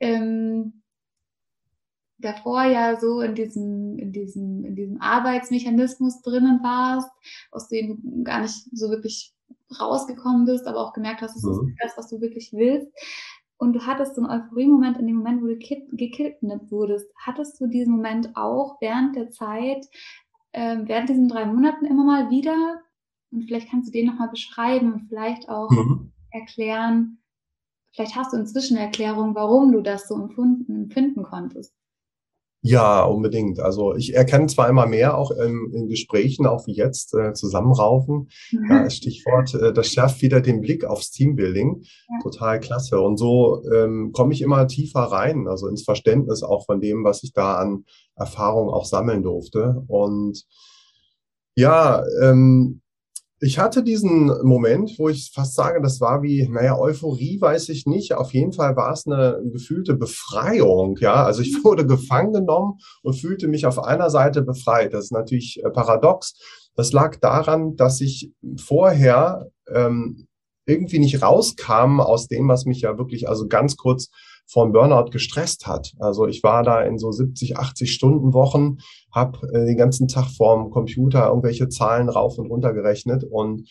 [0.00, 0.82] ähm,
[2.18, 7.10] davor ja so in diesem, in diesem, in diesem Arbeitsmechanismus drinnen warst,
[7.50, 9.35] aus dem du gar nicht so wirklich
[9.80, 11.68] rausgekommen bist, aber auch gemerkt hast, das mhm.
[11.68, 12.88] ist das, was du wirklich willst.
[13.58, 17.10] Und du hattest so einen Euphorie-Moment in dem Moment, wo du gekidnappt wurdest.
[17.16, 19.86] Hattest du diesen Moment auch während der Zeit,
[20.52, 22.82] äh, während diesen drei Monaten immer mal wieder?
[23.30, 26.12] Und vielleicht kannst du den nochmal beschreiben und vielleicht auch mhm.
[26.30, 27.18] erklären,
[27.92, 31.74] vielleicht hast du inzwischen eine Erklärung, warum du das so empfunden, empfinden konntest.
[32.66, 33.60] Ja, unbedingt.
[33.60, 38.28] Also ich erkenne zwar immer mehr auch in, in Gesprächen, auch wie jetzt, äh, zusammenraufen.
[38.50, 38.66] Mhm.
[38.68, 41.82] Ja, Stichwort, äh, das schärft wieder den Blick aufs Teambuilding.
[41.82, 42.22] Ja.
[42.22, 43.00] Total klasse.
[43.00, 47.22] Und so ähm, komme ich immer tiefer rein, also ins Verständnis auch von dem, was
[47.22, 47.84] ich da an
[48.16, 49.84] Erfahrung auch sammeln durfte.
[49.86, 50.44] Und
[51.54, 52.80] ja, ähm,
[53.38, 57.84] ich hatte diesen Moment, wo ich fast sage, das war wie, naja, Euphorie weiß ich
[57.84, 58.14] nicht.
[58.14, 60.96] Auf jeden Fall war es eine gefühlte Befreiung.
[61.00, 64.94] Ja, also ich wurde gefangen genommen und fühlte mich auf einer Seite befreit.
[64.94, 66.34] Das ist natürlich äh, paradox.
[66.76, 70.26] Das lag daran, dass ich vorher ähm,
[70.64, 74.08] irgendwie nicht rauskam aus dem, was mich ja wirklich, also ganz kurz
[74.46, 75.92] vom Burnout gestresst hat.
[75.98, 78.78] Also ich war da in so 70, 80 Stunden Wochen,
[79.12, 83.68] habe äh, den ganzen Tag vorm Computer irgendwelche Zahlen rauf und runter gerechnet und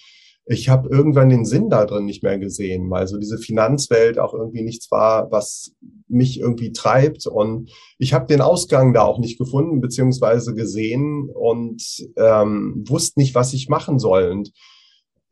[0.47, 4.33] ich habe irgendwann den Sinn da drin nicht mehr gesehen, weil so diese Finanzwelt auch
[4.33, 5.73] irgendwie nichts war, was
[6.07, 7.25] mich irgendwie treibt.
[7.25, 11.83] Und ich habe den Ausgang da auch nicht gefunden, beziehungsweise gesehen und
[12.17, 14.29] ähm, wusste nicht, was ich machen soll.
[14.29, 14.51] Und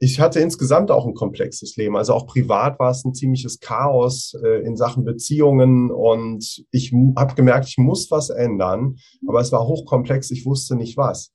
[0.03, 1.95] ich hatte insgesamt auch ein komplexes Leben.
[1.95, 7.35] Also auch privat war es ein ziemliches Chaos äh, in Sachen Beziehungen und ich habe
[7.35, 11.31] gemerkt, ich muss was ändern, aber es war hochkomplex, ich wusste nicht was.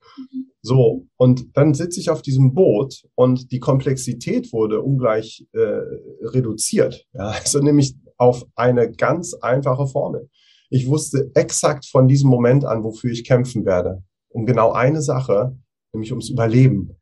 [0.61, 5.81] So, und dann sitze ich auf diesem Boot und die Komplexität wurde ungleich äh,
[6.21, 7.07] reduziert.
[7.15, 10.29] Ja, also nämlich auf eine ganz einfache Formel.
[10.69, 14.03] Ich wusste exakt von diesem Moment an, wofür ich kämpfen werde.
[14.29, 15.57] Um genau eine Sache,
[15.95, 16.98] nämlich ums Überleben.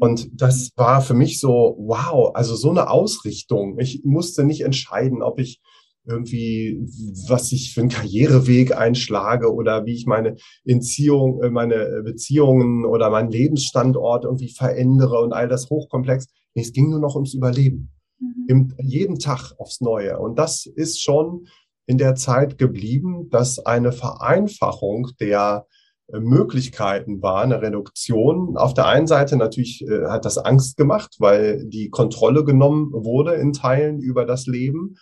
[0.00, 3.78] Und das war für mich so, wow, also so eine Ausrichtung.
[3.78, 5.60] Ich musste nicht entscheiden, ob ich
[6.08, 6.80] irgendwie,
[7.28, 13.10] was ich für einen Karriereweg einschlage oder wie ich meine Entziehung, äh, meine Beziehungen oder
[13.10, 16.26] meinen Lebensstandort irgendwie verändere und all das hochkomplex.
[16.54, 17.90] Nee, es ging nur noch ums Überleben.
[18.18, 18.44] Mhm.
[18.48, 20.18] Im, jeden Tag aufs Neue.
[20.18, 21.46] Und das ist schon
[21.86, 25.66] in der Zeit geblieben, dass eine Vereinfachung der
[26.12, 28.56] Möglichkeiten war, eine Reduktion.
[28.56, 33.34] Auf der einen Seite natürlich äh, hat das Angst gemacht, weil die Kontrolle genommen wurde
[33.34, 34.96] in Teilen über das Leben.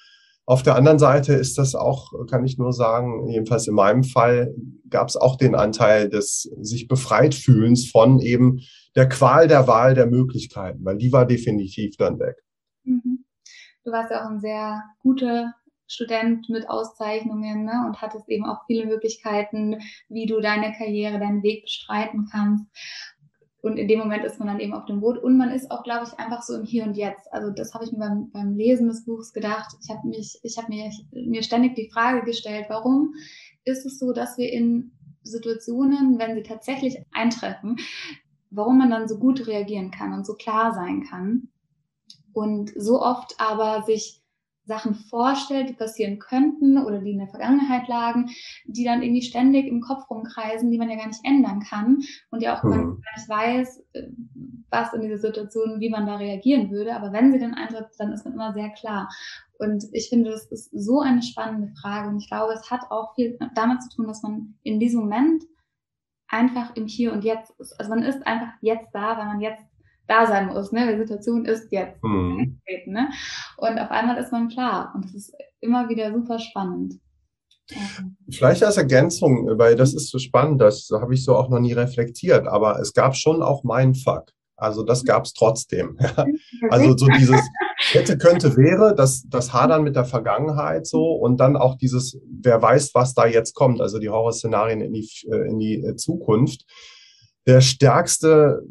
[0.48, 4.54] Auf der anderen Seite ist das auch, kann ich nur sagen, jedenfalls in meinem Fall
[4.88, 8.60] gab es auch den Anteil des sich befreit fühlens von eben
[8.94, 12.36] der Qual der Wahl der Möglichkeiten, weil die war definitiv dann weg.
[12.84, 13.24] Mhm.
[13.84, 15.52] Du warst ja auch ein sehr guter
[15.88, 21.42] Student mit Auszeichnungen ne, und hattest eben auch viele Möglichkeiten, wie du deine Karriere, deinen
[21.42, 22.66] Weg bestreiten kannst.
[23.62, 25.82] und in dem Moment ist man dann eben auf dem Boot und man ist auch,
[25.82, 27.32] glaube ich, einfach so im Hier und Jetzt.
[27.32, 29.74] Also das habe ich mir beim, beim Lesen des Buchs gedacht.
[29.82, 33.14] Ich habe mich, ich habe mir, mir ständig die Frage gestellt, warum
[33.64, 37.78] ist es so, dass wir in Situationen, wenn sie tatsächlich eintreffen,
[38.50, 41.48] warum man dann so gut reagieren kann und so klar sein kann
[42.32, 44.22] und so oft aber sich
[44.66, 48.30] Sachen vorstellt, die passieren könnten oder die in der Vergangenheit lagen,
[48.64, 52.42] die dann irgendwie ständig im Kopf rumkreisen, die man ja gar nicht ändern kann und
[52.42, 52.70] ja auch mhm.
[52.70, 54.08] gar nicht weiß, äh,
[54.70, 56.94] was in dieser Situation, wie man da reagieren würde.
[56.94, 59.08] Aber wenn sie dann eintritt, dann ist man immer sehr klar.
[59.58, 62.08] Und ich finde, das ist so eine spannende Frage.
[62.08, 65.44] Und ich glaube, es hat auch viel damit zu tun, dass man in diesem Moment
[66.28, 67.78] einfach im Hier und Jetzt ist.
[67.78, 69.62] Also man ist einfach jetzt da, weil man jetzt
[70.08, 70.72] da sein muss.
[70.72, 70.92] Ne?
[70.92, 72.02] Die Situation ist jetzt.
[72.02, 72.60] Mhm.
[72.86, 73.08] Ne?
[73.56, 74.92] Und auf einmal ist man klar.
[74.94, 76.94] Und das ist immer wieder super spannend.
[78.30, 81.72] Vielleicht als Ergänzung, weil das ist so spannend, das habe ich so auch noch nie
[81.72, 84.30] reflektiert, aber es gab schon auch mein Fuck.
[84.56, 85.98] Also das gab es trotzdem.
[86.70, 87.40] also so dieses
[87.92, 92.62] hätte, könnte, wäre, das, das Hadern mit der Vergangenheit so und dann auch dieses, wer
[92.62, 96.64] weiß, was da jetzt kommt, also die Horrorszenarien in die, äh, in die äh, Zukunft.
[97.46, 98.62] Der stärkste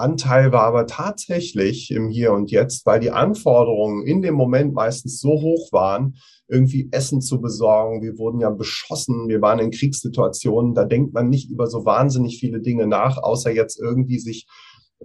[0.00, 5.20] Anteil war aber tatsächlich im Hier und Jetzt, weil die Anforderungen in dem Moment meistens
[5.20, 6.16] so hoch waren,
[6.48, 8.02] irgendwie Essen zu besorgen.
[8.02, 10.74] Wir wurden ja beschossen, wir waren in Kriegssituationen.
[10.74, 14.46] Da denkt man nicht über so wahnsinnig viele Dinge nach, außer jetzt irgendwie sich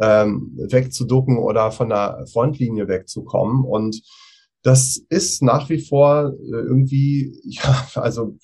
[0.01, 3.63] ähm, wegzuducken oder von der Frontlinie wegzukommen.
[3.63, 4.01] Und
[4.63, 8.37] das ist nach wie vor äh, irgendwie, ja, also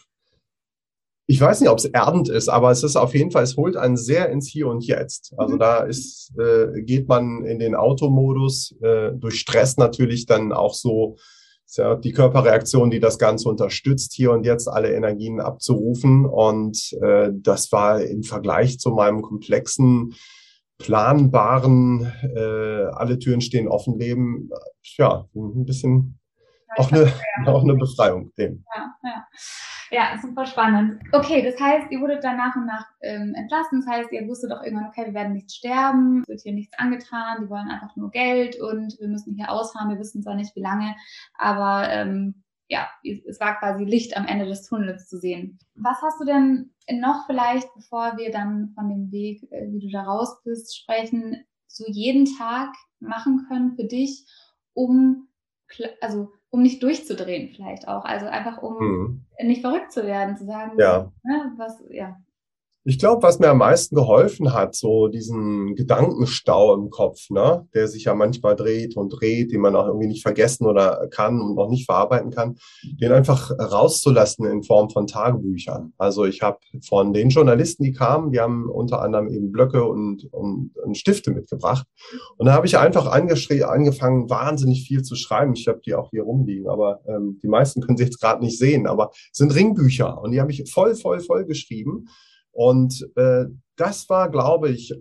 [1.27, 3.77] ich weiß nicht, ob es erdend ist, aber es ist auf jeden Fall, es holt
[3.77, 5.33] einen sehr ins Hier und Jetzt.
[5.37, 5.59] Also mhm.
[5.59, 11.17] da ist, äh, geht man in den Automodus, äh, durch Stress natürlich dann auch so,
[11.65, 16.25] ist ja die Körperreaktion, die das Ganze unterstützt, hier und jetzt alle Energien abzurufen.
[16.25, 20.13] Und äh, das war im Vergleich zu meinem komplexen,
[20.79, 24.49] planbaren, äh, alle Türen stehen offen Leben,
[24.97, 26.19] ja, ein bisschen
[26.75, 27.11] auch eine,
[27.45, 28.65] auch eine Befreiung dem.
[28.75, 29.27] Ja, ja.
[29.93, 31.01] Ja, super spannend.
[31.11, 33.81] Okay, das heißt, ihr wurdet dann nach und nach ähm, entlassen.
[33.81, 36.79] Das heißt, ihr wusstet doch irgendwann, okay, wir werden nicht sterben, es wird hier nichts
[36.79, 40.55] angetan, die wollen einfach nur Geld und wir müssen hier ausfahren, wir wissen zwar nicht,
[40.55, 40.95] wie lange,
[41.37, 45.59] aber ähm, ja, es war quasi Licht am Ende des Tunnels zu sehen.
[45.75, 49.89] Was hast du denn noch vielleicht, bevor wir dann von dem Weg, äh, wie du
[49.89, 54.25] da raus bist, sprechen, so jeden Tag machen können für dich,
[54.73, 55.27] um
[56.01, 58.05] also um nicht durchzudrehen vielleicht auch.
[58.05, 59.21] Also einfach um mhm.
[59.41, 61.11] nicht verrückt zu werden, zu sagen, ja.
[61.23, 62.19] Ne, was, ja,
[62.83, 67.87] ich glaube, was mir am meisten geholfen hat, so diesen Gedankenstau im Kopf, ne, der
[67.87, 71.55] sich ja manchmal dreht und dreht, den man auch irgendwie nicht vergessen oder kann und
[71.55, 75.93] noch nicht verarbeiten kann, den einfach rauszulassen in Form von Tagebüchern.
[75.99, 80.27] Also ich habe von den Journalisten, die kamen, die haben unter anderem eben Blöcke und,
[80.33, 81.85] und, und Stifte mitgebracht.
[82.37, 85.53] Und da habe ich einfach angefangen, wahnsinnig viel zu schreiben.
[85.53, 88.57] Ich habe die auch hier rumliegen, aber ähm, die meisten können sie jetzt gerade nicht
[88.57, 92.07] sehen, aber sind Ringbücher und die habe ich voll, voll, voll geschrieben.
[92.51, 94.93] Und äh, das war, glaube ich,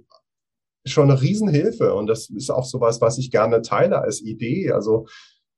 [0.86, 1.94] schon eine Riesenhilfe.
[1.94, 4.72] Und das ist auch sowas, was ich gerne teile als Idee.
[4.72, 5.06] Also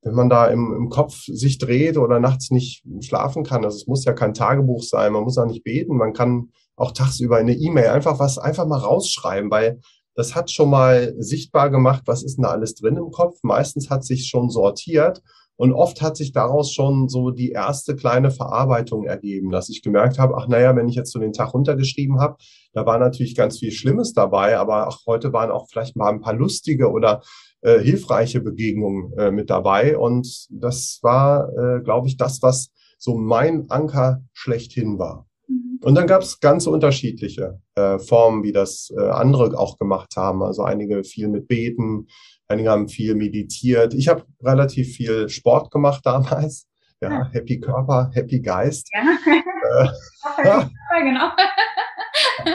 [0.03, 3.87] wenn man da im, im Kopf sich dreht oder nachts nicht schlafen kann, also es
[3.87, 7.55] muss ja kein Tagebuch sein, man muss auch nicht beten, man kann auch tagsüber eine
[7.55, 9.81] E-Mail einfach was einfach mal rausschreiben, weil
[10.15, 13.39] das hat schon mal sichtbar gemacht, was ist denn da alles drin im Kopf.
[13.43, 15.23] Meistens hat sich schon sortiert
[15.63, 20.19] und oft hat sich daraus schon so die erste kleine Verarbeitung ergeben, dass ich gemerkt
[20.19, 22.35] habe, ach naja, wenn ich jetzt so den Tag runtergeschrieben habe,
[22.73, 26.21] da war natürlich ganz viel Schlimmes dabei, aber auch heute waren auch vielleicht mal ein
[26.21, 27.23] paar lustige oder
[27.61, 29.97] äh, hilfreiche Begegnungen äh, mit dabei.
[29.97, 35.29] Und das war, äh, glaube ich, das, was so mein Anker schlechthin war.
[35.53, 35.81] Mhm.
[35.83, 40.43] Und dann gab es ganz unterschiedliche äh, Formen, wie das äh, andere auch gemacht haben.
[40.43, 42.07] Also einige viel mit Beten,
[42.53, 43.95] Einige haben viel meditiert.
[43.95, 46.69] Ich habe relativ viel Sport gemacht damals.
[47.01, 47.31] Ja, ja.
[47.33, 48.91] Happy Körper, Happy Geist.
[48.93, 49.91] Ja.
[50.39, 50.67] Äh,
[51.03, 51.31] genau.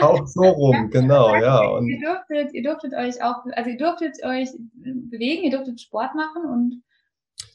[0.00, 1.66] auch so rum, genau, ja.
[1.66, 6.14] Und ihr durftet, ihr durftet euch auch, also ihr durftet euch bewegen, ihr durftet Sport
[6.14, 6.82] machen und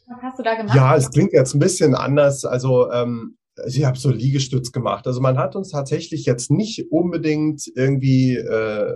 [0.07, 0.75] was hast du da gemacht?
[0.75, 2.43] Ja, es klingt jetzt ein bisschen anders.
[2.43, 3.37] Also ähm,
[3.67, 5.05] ich habe so Liegestütz gemacht.
[5.07, 8.93] Also man hat uns tatsächlich jetzt nicht unbedingt irgendwie äh,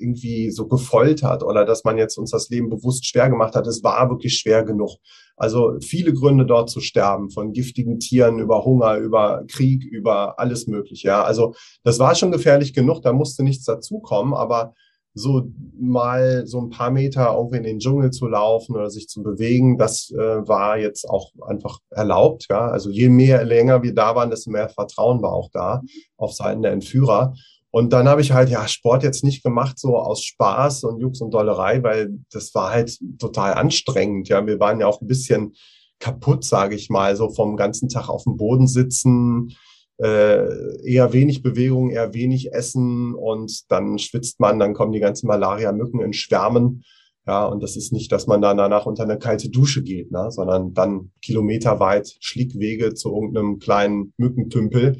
[0.00, 3.66] irgendwie so gefoltert oder dass man jetzt uns das Leben bewusst schwer gemacht hat.
[3.66, 4.96] Es war wirklich schwer genug.
[5.36, 10.66] Also viele Gründe dort zu sterben, von giftigen Tieren über Hunger, über Krieg, über alles
[10.66, 11.08] Mögliche.
[11.08, 11.54] Ja, also
[11.84, 13.02] das war schon gefährlich genug.
[13.02, 14.74] Da musste nichts dazukommen, aber
[15.18, 19.22] so mal so ein paar Meter irgendwie in den Dschungel zu laufen oder sich zu
[19.22, 22.46] bewegen, das äh, war jetzt auch einfach erlaubt.
[22.50, 25.82] Ja, also je mehr länger wir da waren, desto mehr Vertrauen war auch da
[26.16, 27.34] auf Seiten der Entführer.
[27.70, 31.20] Und dann habe ich halt ja Sport jetzt nicht gemacht, so aus Spaß und Jux
[31.20, 34.28] und Dollerei, weil das war halt total anstrengend.
[34.28, 35.54] Ja, wir waren ja auch ein bisschen
[35.98, 39.54] kaputt, sage ich mal, so vom ganzen Tag auf dem Boden sitzen,
[39.98, 40.46] äh,
[40.84, 46.00] eher wenig Bewegung, eher wenig Essen und dann schwitzt man, dann kommen die ganzen Malaria-Mücken
[46.00, 46.84] in Schwärmen.
[47.26, 50.30] Ja, und das ist nicht, dass man dann danach unter eine kalte Dusche geht, ne,
[50.30, 54.96] sondern dann kilometerweit Schlickwege zu irgendeinem kleinen Mückentümpel.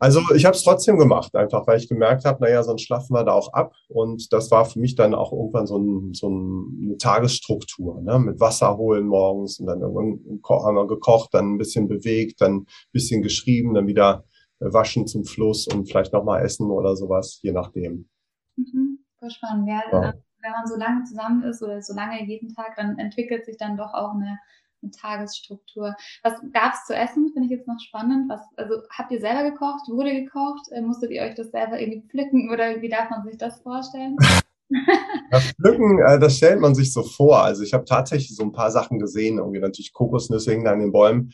[0.00, 3.22] Also ich habe es trotzdem gemacht, einfach weil ich gemerkt habe, naja, sonst schlafen wir
[3.22, 3.74] da auch ab.
[3.88, 8.18] Und das war für mich dann auch irgendwann so, ein, so eine Tagesstruktur, ne?
[8.18, 12.60] mit Wasser holen morgens und dann irgendwann haben wir gekocht, dann ein bisschen bewegt, dann
[12.60, 14.24] ein bisschen geschrieben, dann wieder
[14.58, 18.08] waschen zum Fluss und vielleicht nochmal essen oder sowas, je nachdem.
[18.56, 19.68] Mhm, voll spannend.
[19.68, 20.14] Ja, ja.
[20.42, 23.76] Wenn man so lange zusammen ist oder so lange jeden Tag, dann entwickelt sich dann
[23.76, 24.38] doch auch eine
[24.82, 25.94] eine Tagesstruktur.
[26.22, 27.30] Was gab es zu essen?
[27.32, 28.30] Finde ich jetzt noch spannend.
[28.30, 29.88] Was, also habt ihr selber gekocht?
[29.88, 30.70] Wurde gekocht?
[30.72, 34.16] Äh, musstet ihr euch das selber irgendwie pflücken oder wie darf man sich das vorstellen?
[35.30, 37.42] Das Pflücken, äh, das stellt man sich so vor.
[37.42, 40.92] Also ich habe tatsächlich so ein paar Sachen gesehen, irgendwie natürlich Kokosnüsse hingen an den
[40.92, 41.32] Bäumen.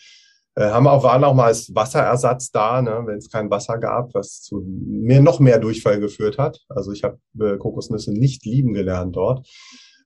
[0.55, 4.15] Äh, haben auch, waren auch mal als Wasserersatz da, ne, wenn es kein Wasser gab,
[4.15, 6.61] was zu mir noch mehr Durchfall geführt hat.
[6.69, 9.47] Also ich habe äh, Kokosnüsse nicht lieben gelernt dort.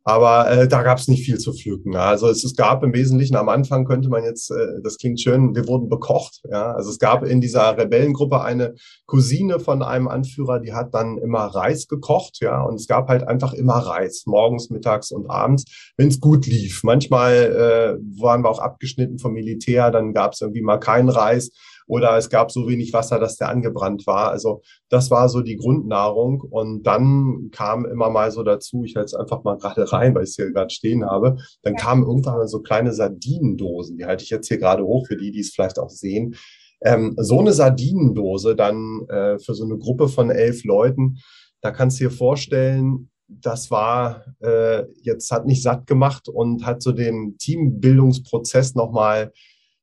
[0.04, 1.94] Aber äh, da gab es nicht viel zu pflücken.
[1.94, 5.54] Also es, es gab im Wesentlichen am Anfang könnte man jetzt, äh, das klingt schön,
[5.54, 6.40] wir wurden bekocht.
[6.50, 8.74] Ja, also es gab in dieser Rebellengruppe eine
[9.06, 12.38] Cousine von einem Anführer, die hat dann immer Reis gekocht.
[12.40, 15.64] Ja, und es gab halt einfach immer Reis, morgens, mittags und abends,
[15.98, 16.82] wenn es gut lief.
[16.82, 21.50] Manchmal äh, waren wir auch abgeschnitten vom Militär, dann gab es irgendwie mal keinen Reis
[21.90, 24.30] oder es gab so wenig Wasser, dass der angebrannt war.
[24.30, 26.40] Also das war so die Grundnahrung.
[26.40, 30.22] Und dann kam immer mal so dazu, ich halte es einfach mal gerade rein, weil
[30.22, 31.80] ich es hier gerade stehen habe, dann ja.
[31.80, 35.32] kamen irgendwann mal so kleine Sardinendosen, die halte ich jetzt hier gerade hoch für die,
[35.32, 36.36] die es vielleicht auch sehen.
[36.82, 41.18] Ähm, so eine Sardinendose dann äh, für so eine Gruppe von elf Leuten,
[41.60, 46.82] da kannst du dir vorstellen, das war äh, jetzt hat nicht satt gemacht und hat
[46.82, 49.32] so den Teambildungsprozess nochmal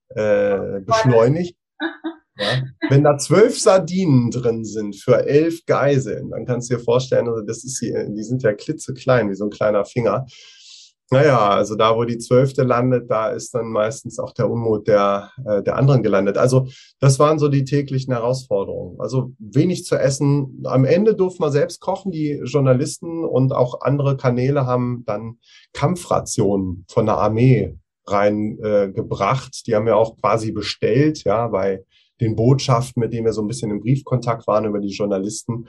[0.09, 1.56] äh, beschleunigt.
[2.39, 2.61] Ja?
[2.89, 7.41] Wenn da zwölf Sardinen drin sind für elf Geiseln, dann kannst du dir vorstellen, also
[7.41, 10.25] das ist hier, die sind ja klitzeklein, wie so ein kleiner Finger.
[11.09, 15.31] Naja, also da, wo die zwölfte landet, da ist dann meistens auch der Unmut der,
[15.45, 16.37] äh, der anderen gelandet.
[16.37, 16.67] Also
[16.99, 18.99] das waren so die täglichen Herausforderungen.
[18.99, 20.63] Also wenig zu essen.
[20.65, 22.11] Am Ende durften wir selbst kochen.
[22.11, 25.37] Die Journalisten und auch andere Kanäle haben dann
[25.71, 27.77] Kampfrationen von der Armee
[28.11, 29.55] reingebracht.
[29.55, 31.83] Äh, die haben wir auch quasi bestellt, ja, bei
[32.19, 35.67] den Botschaften, mit denen wir so ein bisschen im Briefkontakt waren über die Journalisten.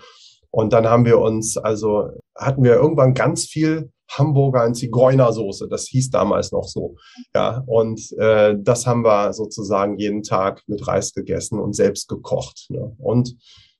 [0.50, 5.86] Und dann haben wir uns, also hatten wir irgendwann ganz viel Hamburger in Zigeunersoße, das
[5.86, 6.96] hieß damals noch so.
[7.34, 12.66] Ja, und äh, das haben wir sozusagen jeden Tag mit Reis gegessen und selbst gekocht.
[12.70, 12.94] Ne?
[12.98, 13.36] Und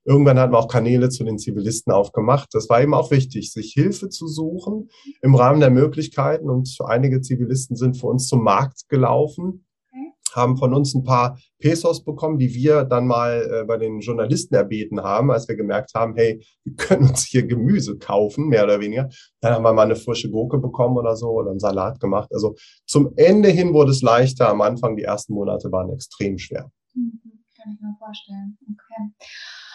[0.09, 2.49] irgendwann hatten wir auch Kanäle zu den Zivilisten aufgemacht.
[2.53, 4.89] Das war eben auch wichtig, sich Hilfe zu suchen
[5.21, 6.49] im Rahmen der Möglichkeiten.
[6.49, 9.65] Und einige Zivilisten sind für uns zum Markt gelaufen
[10.35, 14.55] haben von uns ein paar Pesos bekommen, die wir dann mal äh, bei den Journalisten
[14.55, 18.79] erbeten haben, als wir gemerkt haben, hey, wir können uns hier Gemüse kaufen, mehr oder
[18.79, 19.09] weniger.
[19.41, 22.29] Dann haben wir mal eine frische Gurke bekommen oder so oder einen Salat gemacht.
[22.31, 24.49] Also zum Ende hin wurde es leichter.
[24.49, 26.71] Am Anfang, die ersten Monate waren extrem schwer.
[26.93, 27.19] Mhm,
[27.55, 28.57] kann ich mir vorstellen.
[28.63, 29.68] Okay.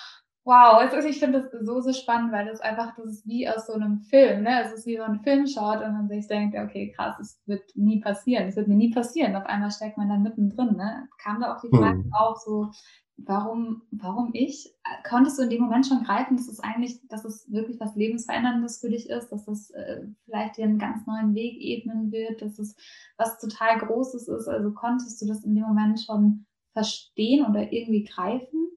[0.46, 3.66] Wow, also ich finde das so, so spannend, weil das einfach, das ist wie aus
[3.66, 4.62] so einem Film, ne?
[4.62, 7.62] Es ist wie so ein Film schaut und man sich denkt, okay, krass, es wird
[7.74, 9.37] nie passieren, es wird mir nie passieren.
[9.37, 11.09] Auf einmal steckt man da mittendrin, ne?
[11.16, 12.12] Kam da auch die Frage hm.
[12.12, 12.70] auf, so,
[13.16, 14.74] warum, warum ich?
[15.09, 18.80] Konntest du in dem Moment schon greifen, dass es eigentlich, dass es wirklich was Lebensveränderndes
[18.80, 22.59] für dich ist, dass es äh, vielleicht dir einen ganz neuen Weg ebnen wird, dass
[22.59, 22.76] es
[23.16, 24.48] was total Großes ist?
[24.48, 28.68] Also konntest du das in dem Moment schon verstehen oder irgendwie greifen?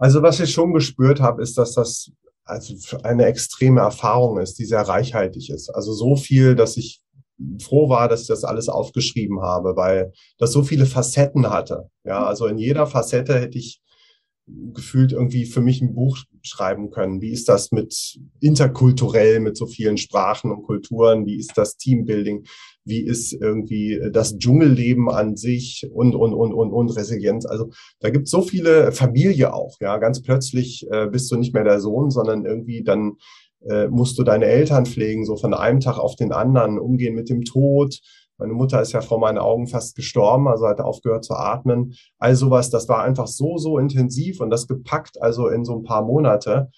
[0.00, 2.10] Also was ich schon gespürt habe, ist, dass das
[2.44, 5.68] also eine extreme Erfahrung ist, die sehr reichhaltig ist.
[5.68, 7.02] Also so viel, dass ich
[7.62, 11.90] froh war, dass ich das alles aufgeschrieben habe, weil das so viele Facetten hatte.
[12.04, 13.82] Ja, also in jeder Facette hätte ich
[14.72, 17.20] gefühlt irgendwie für mich ein Buch schreiben können.
[17.20, 21.26] Wie ist das mit interkulturell, mit so vielen Sprachen und Kulturen?
[21.26, 22.46] Wie ist das Teambuilding?
[22.90, 27.46] Wie ist irgendwie das Dschungelleben an sich und, und, und, und, und Resilienz?
[27.46, 27.70] Also
[28.00, 29.76] da gibt es so viele Familie auch.
[29.80, 33.12] Ja, ganz plötzlich äh, bist du nicht mehr der Sohn, sondern irgendwie dann
[33.66, 37.30] äh, musst du deine Eltern pflegen, so von einem Tag auf den anderen, umgehen mit
[37.30, 38.00] dem Tod
[38.40, 41.94] meine Mutter ist ja vor meinen Augen fast gestorben, also hat aufgehört zu atmen.
[42.18, 45.82] All sowas, das war einfach so, so intensiv und das gepackt, also in so ein
[45.82, 46.70] paar Monate.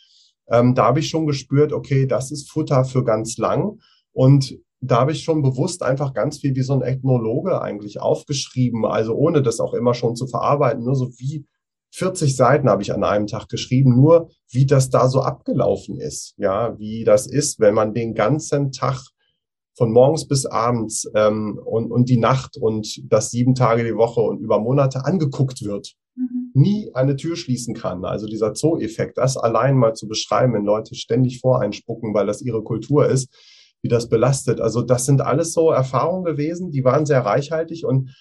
[0.50, 3.78] Ähm, da habe ich schon gespürt, okay, das ist Futter für ganz lang.
[4.10, 8.84] Und da habe ich schon bewusst einfach ganz viel wie so ein Ethnologe eigentlich aufgeschrieben,
[8.84, 11.46] also ohne das auch immer schon zu verarbeiten, nur so wie
[11.94, 16.34] 40 Seiten habe ich an einem Tag geschrieben, nur wie das da so abgelaufen ist.
[16.36, 19.06] Ja, wie das ist, wenn man den ganzen Tag
[19.76, 24.20] von morgens bis abends ähm, und, und die Nacht und das sieben Tage die Woche
[24.20, 26.50] und über Monate angeguckt wird, mhm.
[26.54, 28.04] nie eine Tür schließen kann.
[28.04, 32.62] Also dieser Zoo-Effekt, das allein mal zu beschreiben, wenn Leute ständig voreinspucken, weil das ihre
[32.62, 33.30] Kultur ist,
[33.82, 34.60] wie das belastet.
[34.60, 38.14] Also das sind alles so Erfahrungen gewesen, die waren sehr reichhaltig und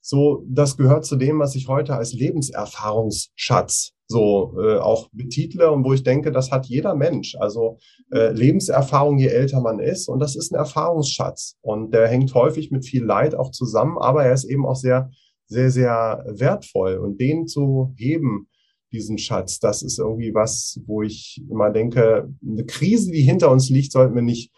[0.00, 5.84] so, das gehört zu dem, was ich heute als Lebenserfahrungsschatz so äh, auch betitle und
[5.84, 7.36] wo ich denke, das hat jeder Mensch.
[7.40, 7.78] Also
[8.12, 11.56] äh, Lebenserfahrung, je älter man ist, und das ist ein Erfahrungsschatz.
[11.60, 15.10] Und der hängt häufig mit viel Leid auch zusammen, aber er ist eben auch sehr,
[15.46, 16.98] sehr, sehr wertvoll.
[16.98, 18.48] Und den zu heben,
[18.92, 23.68] diesen Schatz, das ist irgendwie was, wo ich immer denke, eine Krise, die hinter uns
[23.68, 24.52] liegt, sollten wir nicht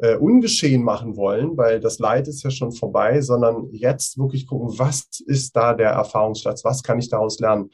[0.00, 4.78] äh, ungeschehen machen wollen, weil das Leid ist ja schon vorbei, sondern jetzt wirklich gucken,
[4.78, 7.70] was ist da der Erfahrungsschatz, was kann ich daraus lernen?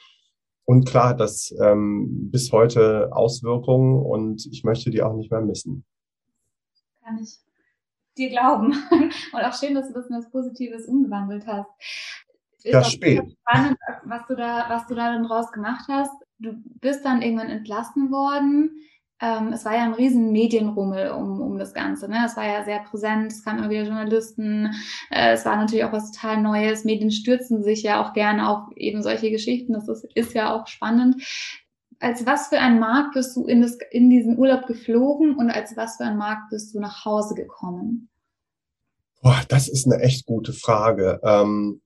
[0.65, 5.41] Und klar hat das ähm, bis heute Auswirkungen und ich möchte die auch nicht mehr
[5.41, 5.85] missen.
[7.05, 7.39] Kann ich
[8.19, 8.73] dir glauben.
[9.33, 11.69] Und auch schön, dass du das in was Positives umgewandelt hast.
[12.65, 13.23] Ist das spät.
[13.47, 16.11] Spannend, was du da, was du da dann draus gemacht hast.
[16.41, 18.73] Du bist dann irgendwann entlassen worden
[19.21, 22.09] ähm, es war ja ein riesen Medienrummel um, um das Ganze.
[22.09, 22.23] Ne?
[22.27, 24.75] Es war ja sehr präsent, es kamen immer wieder Journalisten,
[25.11, 26.85] äh, es war natürlich auch was total Neues.
[26.85, 29.73] Medien stürzen sich ja auch gerne auf eben solche Geschichten.
[29.73, 31.23] Das ist, ist ja auch spannend.
[31.99, 35.75] Als was für ein Markt bist du in, das, in diesen Urlaub geflogen und als
[35.79, 38.11] was für ein Markt bist du nach Hause gekommen?
[39.23, 41.21] Boah, das ist eine echt gute Frage.
[41.25, 41.81] Ähm,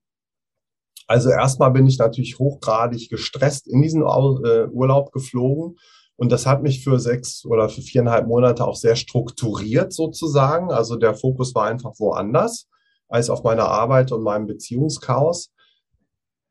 [1.06, 5.76] also erstmal bin ich natürlich hochgradig gestresst in diesen äh, Urlaub geflogen
[6.20, 10.70] und das hat mich für sechs oder für viereinhalb Monate auch sehr strukturiert sozusagen.
[10.70, 12.68] Also der Fokus war einfach woanders
[13.08, 15.50] als auf meiner Arbeit und meinem Beziehungschaos.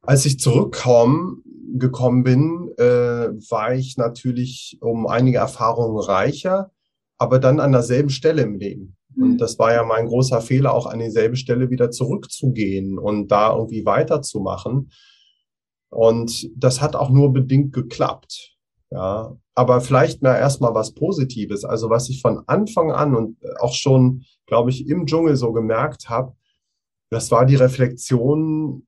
[0.02, 1.44] Als ich zurückgekommen
[1.76, 6.72] gekommen bin, äh, war ich natürlich um einige Erfahrungen reicher,
[7.20, 8.98] aber dann an derselben Stelle im Leben.
[9.16, 9.38] Und mhm.
[9.38, 13.86] das war ja mein großer Fehler, auch an dieselbe Stelle wieder zurückzugehen und da irgendwie
[13.86, 14.90] weiterzumachen.
[15.92, 18.56] Und das hat auch nur bedingt geklappt.
[18.90, 21.66] Ja, aber vielleicht mal erstmal was Positives.
[21.66, 26.08] Also was ich von Anfang an und auch schon, glaube ich, im Dschungel so gemerkt
[26.08, 26.32] habe,
[27.12, 28.88] das war die Reflexion.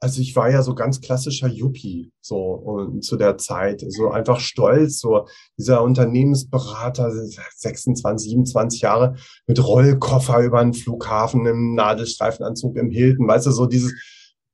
[0.00, 4.38] Also ich war ja so ganz klassischer Yuppie so und zu der Zeit, so einfach
[4.38, 5.26] stolz, so
[5.58, 9.16] dieser Unternehmensberater, 26, 27 Jahre
[9.48, 13.92] mit Rollkoffer über den Flughafen im Nadelstreifenanzug im Hilton, weißt du, so dieses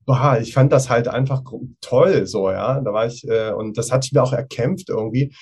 [0.07, 1.43] boah, ich fand das halt einfach
[1.81, 2.81] toll, so, ja.
[2.81, 5.35] Da war ich, äh, und das hatte ich mir auch erkämpft irgendwie.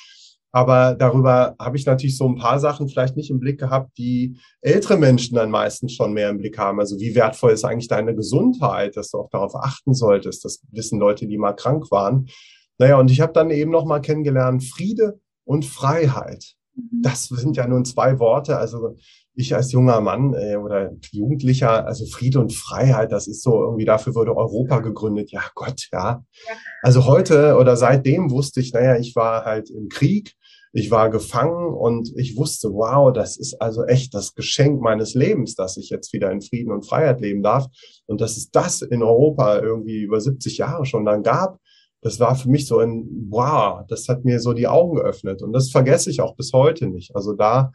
[0.54, 4.36] Aber darüber habe ich natürlich so ein paar Sachen vielleicht nicht im Blick gehabt, die
[4.60, 6.78] ältere Menschen dann meistens schon mehr im Blick haben.
[6.78, 10.44] Also wie wertvoll ist eigentlich deine Gesundheit, dass du auch darauf achten solltest.
[10.44, 12.28] Das wissen Leute, die mal krank waren.
[12.76, 16.54] Naja, und ich habe dann eben noch mal kennengelernt, Friede und Freiheit.
[16.74, 17.00] Mhm.
[17.02, 18.58] Das sind ja nun zwei Worte.
[18.58, 18.96] Also
[19.34, 23.84] ich als junger Mann äh, oder Jugendlicher, also Friede und Freiheit, das ist so irgendwie,
[23.84, 25.30] dafür wurde Europa gegründet.
[25.30, 26.24] Ja, Gott, ja.
[26.46, 26.54] ja.
[26.82, 30.34] Also heute oder seitdem wusste ich, naja, ich war halt im Krieg,
[30.74, 35.54] ich war gefangen und ich wusste, wow, das ist also echt das Geschenk meines Lebens,
[35.54, 37.66] dass ich jetzt wieder in Frieden und Freiheit leben darf.
[38.06, 41.58] Und dass es das in Europa irgendwie über 70 Jahre schon dann gab,
[42.00, 45.42] das war für mich so ein, wow, das hat mir so die Augen geöffnet.
[45.42, 47.14] Und das vergesse ich auch bis heute nicht.
[47.14, 47.70] Also da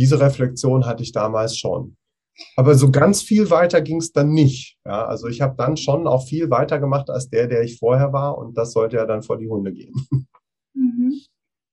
[0.00, 1.94] diese Reflexion hatte ich damals schon.
[2.56, 4.78] Aber so ganz viel weiter ging es dann nicht.
[4.86, 8.10] Ja, also ich habe dann schon auch viel weiter gemacht als der, der ich vorher
[8.14, 8.38] war.
[8.38, 9.92] Und das sollte ja dann vor die Hunde gehen.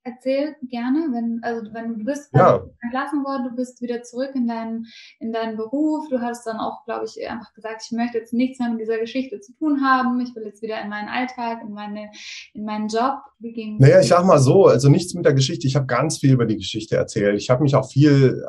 [0.07, 2.63] Erzähl gerne, wenn, also wenn du bist ja.
[2.81, 4.85] entlassen worden, du bist wieder zurück in deinen,
[5.19, 6.07] in deinen Beruf.
[6.09, 8.99] Du hast dann auch, glaube ich, einfach gesagt, ich möchte jetzt nichts mehr mit dieser
[8.99, 10.21] Geschichte zu tun haben.
[10.21, 12.09] Ich will jetzt wieder in meinen Alltag, in meine,
[12.53, 13.19] in meinen Job.
[13.39, 15.67] Wie naja, ich sag mal so, also nichts mit der Geschichte.
[15.67, 17.37] Ich habe ganz viel über die Geschichte erzählt.
[17.37, 18.45] Ich habe mich auch viel,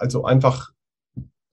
[0.00, 0.72] also einfach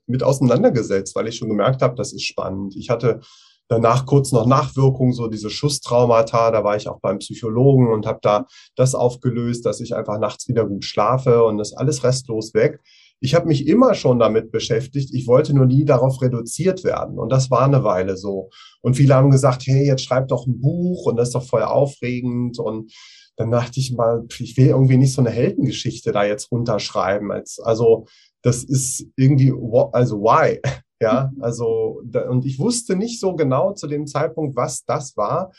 [0.07, 2.75] mit auseinandergesetzt, weil ich schon gemerkt habe, das ist spannend.
[2.75, 3.21] Ich hatte
[3.68, 6.51] danach kurz noch Nachwirkungen, so diese Schusstraumata.
[6.51, 8.45] Da war ich auch beim Psychologen und habe da
[8.76, 12.80] das aufgelöst, dass ich einfach nachts wieder gut schlafe und das alles restlos weg.
[13.22, 15.13] Ich habe mich immer schon damit beschäftigt.
[15.13, 17.18] Ich wollte nur nie darauf reduziert werden.
[17.18, 18.49] Und das war eine Weile so.
[18.82, 21.63] Und viele haben gesagt, hey, jetzt schreib doch ein Buch und das ist doch voll
[21.63, 22.59] aufregend.
[22.59, 22.93] Und
[23.38, 27.32] dann dachte ich mal, ich will irgendwie nicht so eine Heldengeschichte da jetzt runterschreiben.
[27.32, 28.05] Als, also
[28.41, 29.53] das ist irgendwie,
[29.93, 30.59] also why?
[31.06, 35.51] Ja, also, und ich wusste nicht so genau zu dem Zeitpunkt, was das war,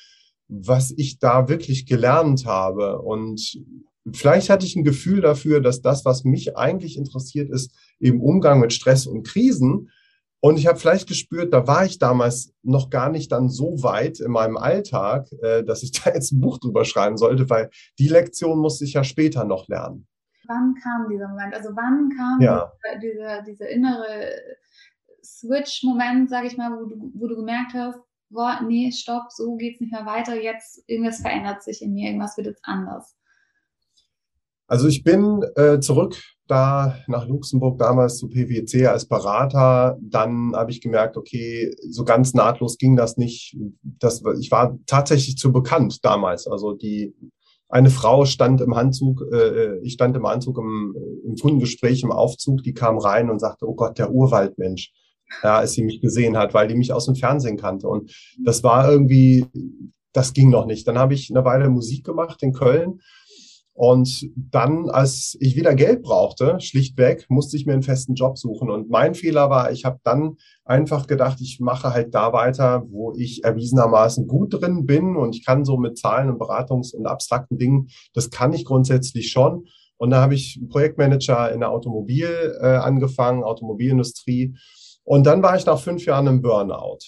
[0.48, 3.00] was ich da wirklich gelernt habe.
[3.00, 3.60] Und
[4.12, 8.60] vielleicht hatte ich ein Gefühl dafür, dass das, was mich eigentlich interessiert, ist eben Umgang
[8.60, 9.90] mit Stress und Krisen.
[10.40, 14.20] Und ich habe vielleicht gespürt, da war ich damals noch gar nicht dann so weit
[14.20, 18.08] in meinem Alltag, äh, dass ich da jetzt ein Buch drüber schreiben sollte, weil die
[18.08, 20.06] Lektion musste ich ja später noch lernen.
[20.48, 21.54] Wann kam dieser Moment?
[21.54, 22.70] Also wann kam ja.
[22.94, 24.06] dieser, dieser, dieser innere
[25.26, 27.98] Switch-Moment, sage ich mal, wo du, wo du gemerkt hast,
[28.30, 32.36] boah, nee, stopp, so geht's nicht mehr weiter, jetzt irgendwas verändert sich in mir, irgendwas
[32.36, 33.16] wird jetzt anders.
[34.68, 36.16] Also ich bin äh, zurück
[36.48, 39.96] da nach Luxemburg damals zu PwC als Berater.
[40.00, 43.56] Dann habe ich gemerkt, okay, so ganz nahtlos ging das nicht.
[43.82, 46.46] Das, ich war tatsächlich zu bekannt damals.
[46.46, 47.14] Also die
[47.68, 52.62] eine Frau stand im Anzug, äh, ich stand im Anzug im, im Kundengespräch im Aufzug,
[52.62, 54.92] die kam rein und sagte, oh Gott, der Urwaldmensch.
[55.42, 57.88] Ja, als sie mich gesehen hat, weil die mich aus dem Fernsehen kannte.
[57.88, 58.12] Und
[58.44, 59.46] das war irgendwie,
[60.12, 60.86] das ging noch nicht.
[60.86, 63.00] Dann habe ich eine Weile Musik gemacht in Köln
[63.76, 68.70] und dann, als ich wieder Geld brauchte, schlichtweg, musste ich mir einen festen Job suchen.
[68.70, 73.12] Und mein Fehler war, ich habe dann einfach gedacht, ich mache halt da weiter, wo
[73.14, 77.58] ich erwiesenermaßen gut drin bin und ich kann so mit Zahlen und Beratungs- und abstrakten
[77.58, 79.66] Dingen, das kann ich grundsätzlich schon.
[79.98, 84.54] Und da habe ich Projektmanager in der Automobil äh, angefangen, Automobilindustrie.
[85.06, 86.98] Und dann war ich nach fünf Jahren im Burnout.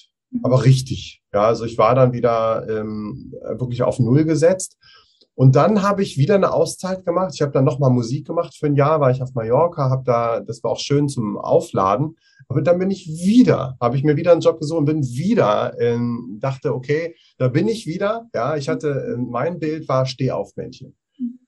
[0.42, 1.22] Aber richtig.
[1.32, 4.78] Ja, also ich war dann wieder ähm, wirklich auf Null gesetzt
[5.38, 7.30] und dann habe ich wieder eine Auszeit gemacht.
[7.32, 10.40] Ich habe dann nochmal Musik gemacht für ein Jahr, war ich auf Mallorca, habe da,
[10.40, 12.16] das war auch schön zum Aufladen.
[12.48, 15.78] Aber dann bin ich wieder, habe ich mir wieder einen Job gesucht und bin wieder,
[15.78, 18.28] ähm, dachte, okay, da bin ich wieder.
[18.34, 20.96] Ja, ich hatte, äh, mein Bild war Stehaufmännchen.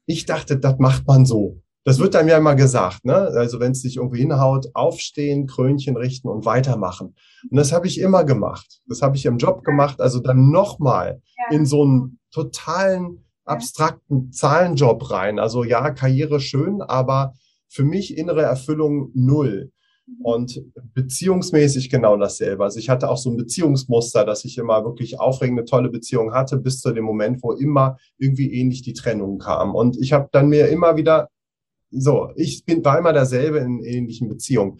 [0.06, 1.60] Ich dachte, das macht man so.
[1.84, 3.14] Das wird einem ja immer gesagt, ne?
[3.14, 7.14] Also wenn es sich irgendwie hinhaut, aufstehen, Krönchen richten und weitermachen.
[7.50, 8.80] Und das habe ich immer gemacht.
[8.86, 10.00] Das habe ich im Job gemacht.
[10.00, 15.38] Also dann nochmal in so einen totalen abstrakten Zahlenjob rein.
[15.38, 17.32] Also ja, Karriere schön, aber
[17.68, 19.72] für mich innere Erfüllung null.
[20.06, 20.24] Mhm.
[20.24, 20.62] Und
[20.94, 22.64] beziehungsmäßig genau dasselbe.
[22.64, 26.58] Also ich hatte auch so ein Beziehungsmuster, dass ich immer wirklich aufregende, tolle Beziehungen hatte,
[26.58, 29.74] bis zu dem Moment, wo immer irgendwie ähnlich die Trennung kam.
[29.74, 31.28] Und ich habe dann mir immer wieder,
[31.90, 34.78] so, ich bin, immer derselbe in ähnlichen Beziehungen.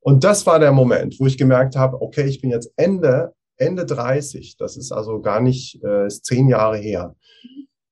[0.00, 3.84] Und das war der Moment, wo ich gemerkt habe, okay, ich bin jetzt Ende, Ende
[3.84, 4.56] 30.
[4.56, 7.14] Das ist also gar nicht, äh, ist zehn Jahre her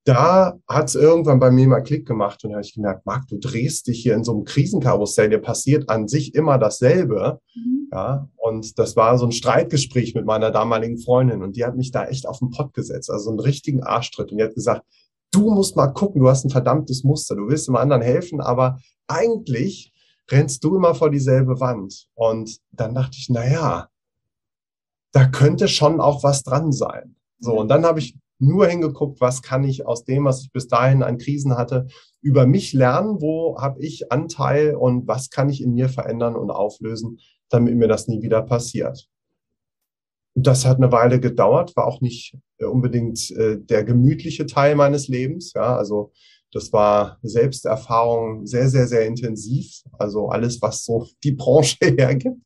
[0.07, 3.27] da hat es irgendwann bei mir mal Klick gemacht und da habe ich gemerkt, Marc,
[3.27, 7.41] du drehst dich hier in so einem Krisenkarussell, dir passiert an sich immer dasselbe.
[7.53, 7.89] Mhm.
[7.91, 11.91] Ja, und das war so ein Streitgespräch mit meiner damaligen Freundin und die hat mich
[11.91, 14.83] da echt auf den Pott gesetzt, also einen richtigen Arschtritt und die hat gesagt,
[15.31, 18.79] du musst mal gucken, du hast ein verdammtes Muster, du willst dem anderen helfen, aber
[19.07, 19.93] eigentlich
[20.29, 22.07] rennst du immer vor dieselbe Wand.
[22.13, 23.89] Und dann dachte ich, na ja,
[25.11, 27.15] da könnte schon auch was dran sein.
[27.39, 27.57] So, mhm.
[27.59, 31.01] und dann habe ich nur hingeguckt, was kann ich aus dem, was ich bis dahin
[31.01, 31.87] an Krisen hatte,
[32.21, 36.51] über mich lernen, wo habe ich Anteil und was kann ich in mir verändern und
[36.51, 37.19] auflösen,
[37.49, 39.09] damit mir das nie wieder passiert.
[40.39, 45.07] Das hat eine Weile gedauert, war auch nicht äh, unbedingt äh, der gemütliche Teil meines
[45.07, 45.53] Lebens.
[45.55, 46.11] Ja, also
[46.53, 49.81] das war Selbsterfahrung sehr, sehr, sehr intensiv.
[49.93, 52.39] Also alles, was so die Branche hergibt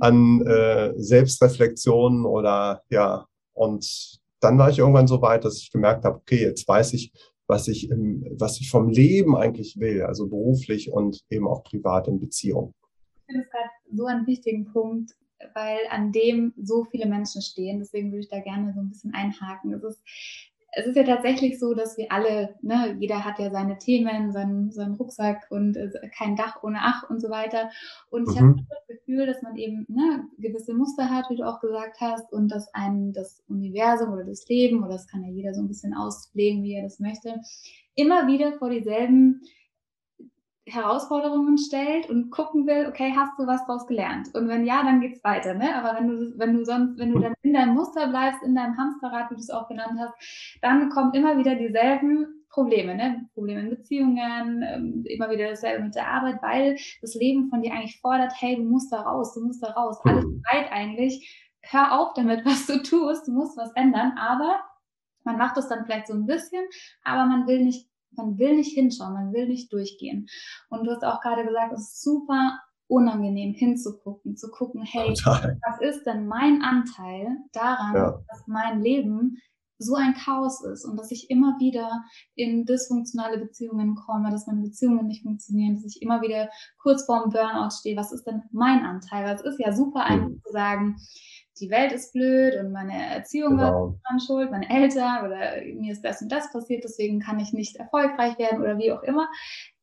[0.00, 6.04] an äh, Selbstreflexion oder ja und dann war ich irgendwann so weit, dass ich gemerkt
[6.04, 7.12] habe, okay, jetzt weiß ich,
[7.46, 12.08] was ich, im, was ich vom Leben eigentlich will, also beruflich und eben auch privat
[12.08, 12.74] in Beziehung.
[13.20, 15.12] Ich finde es gerade so einen wichtigen Punkt,
[15.54, 17.78] weil an dem so viele Menschen stehen.
[17.78, 19.72] Deswegen würde ich da gerne so ein bisschen einhaken.
[19.72, 20.02] Es ist
[20.74, 24.72] es ist ja tatsächlich so, dass wir alle, ne, jeder hat ja seine Themen, seinen,
[24.72, 27.70] seinen Rucksack und äh, kein Dach ohne Ach und so weiter.
[28.08, 28.56] Und ich mhm.
[28.56, 32.32] habe das Gefühl, dass man eben ne, gewisse Muster hat, wie du auch gesagt hast,
[32.32, 35.68] und dass einem das Universum oder das Leben, oder das kann ja jeder so ein
[35.68, 37.42] bisschen auslegen, wie er das möchte,
[37.94, 39.42] immer wieder vor dieselben
[40.64, 44.28] Herausforderungen stellt und gucken will, okay, hast du was daraus gelernt?
[44.34, 45.74] Und wenn ja, dann geht's weiter, ne?
[45.74, 48.76] Aber wenn du, wenn du sonst, wenn du dann in deinem Muster bleibst, in deinem
[48.76, 50.14] Hamsterrad, wie du es auch genannt hast,
[50.60, 53.28] dann kommen immer wieder dieselben Probleme, ne?
[53.34, 57.72] Probleme in Beziehungen, ähm, immer wieder dasselbe mit der Arbeit, weil das Leben von dir
[57.72, 61.98] eigentlich fordert, hey, du musst da raus, du musst da raus, alles bereit eigentlich, hör
[61.98, 64.60] auf damit, was du tust, du musst was ändern, aber
[65.24, 66.64] man macht es dann vielleicht so ein bisschen,
[67.04, 70.26] aber man will nicht man will nicht hinschauen, man will nicht durchgehen.
[70.68, 72.58] Und du hast auch gerade gesagt, es ist super
[72.88, 75.58] unangenehm hinzugucken, zu gucken, hey, Total.
[75.66, 78.22] was ist denn mein Anteil daran, ja.
[78.28, 79.38] dass mein Leben
[79.78, 82.04] so ein Chaos ist und dass ich immer wieder
[82.34, 86.48] in dysfunktionale Beziehungen komme, dass meine Beziehungen nicht funktionieren, dass ich immer wieder
[86.78, 87.96] kurz vorm Burnout stehe.
[87.96, 89.24] Was ist denn mein Anteil?
[89.24, 90.40] Weil es ist ja super einfach mhm.
[90.44, 90.96] zu sagen,
[91.60, 93.62] die Welt ist blöd und meine Erziehung genau.
[93.62, 97.52] war dran schuld, meine Eltern oder mir ist das und das passiert, deswegen kann ich
[97.52, 99.28] nicht erfolgreich werden oder wie auch immer.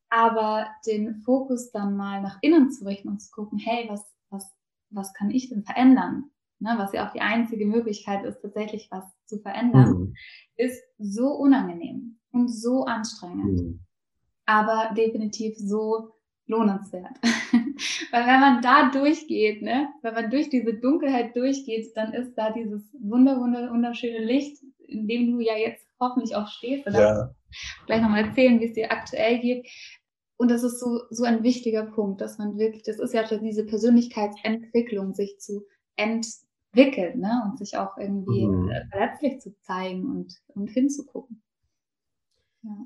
[0.08, 4.52] Aber den Fokus dann mal nach innen zu richten und zu gucken, hey, was, was,
[4.90, 6.30] was kann ich denn verändern?
[6.58, 10.14] Ne, was ja auch die einzige Möglichkeit ist, tatsächlich was zu verändern, mhm.
[10.56, 13.60] ist so unangenehm und so anstrengend.
[13.60, 13.80] Mhm.
[14.44, 16.10] Aber definitiv so
[16.50, 17.16] lohnenswert.
[18.10, 22.52] Weil wenn man da durchgeht, ne, wenn man durch diese Dunkelheit durchgeht, dann ist da
[22.52, 26.86] dieses wunder, wunder, wunderschöne Licht, in dem du ja jetzt hoffentlich auch stehst.
[26.86, 27.30] Und ja.
[27.86, 29.68] gleich nochmal erzählen, wie es dir aktuell geht.
[30.36, 33.64] Und das ist so, so ein wichtiger Punkt, dass man wirklich, das ist ja diese
[33.64, 38.70] Persönlichkeitsentwicklung, sich zu entwickeln, ne, und sich auch irgendwie mhm.
[38.90, 41.42] verletzlich zu zeigen und, und hinzugucken.
[42.62, 42.76] Ja.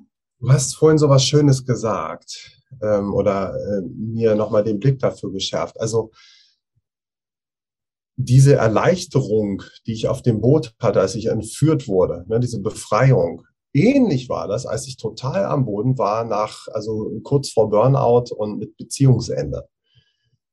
[0.40, 5.32] Du hast vorhin so was Schönes gesagt ähm, oder äh, mir nochmal den Blick dafür
[5.32, 5.80] geschärft.
[5.80, 6.10] Also
[8.16, 13.42] diese Erleichterung, die ich auf dem Boot hatte, als ich entführt wurde, ne, diese Befreiung,
[13.72, 18.58] ähnlich war das, als ich total am Boden war, nach, also kurz vor Burnout und
[18.58, 19.66] mit Beziehungsende.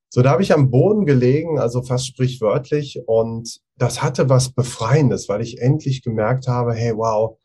[0.09, 5.29] So, da habe ich am Boden gelegen, also fast sprichwörtlich, und das hatte was Befreiendes,
[5.29, 7.37] weil ich endlich gemerkt habe, hey, wow,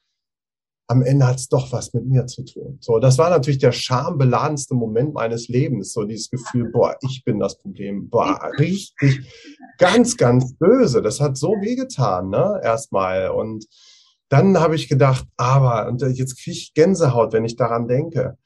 [0.88, 2.78] am Ende hat es doch was mit mir zu tun.
[2.80, 5.92] So, das war natürlich der schambeladenste Moment meines Lebens.
[5.92, 8.08] So dieses Gefühl, boah, ich bin das Problem.
[8.08, 9.20] Boah, richtig,
[9.78, 11.02] ganz, ganz böse.
[11.02, 13.30] Das hat so wehgetan, ne, erstmal.
[13.30, 13.66] Und
[14.28, 18.36] dann habe ich gedacht, aber, und jetzt kriege ich Gänsehaut, wenn ich daran denke.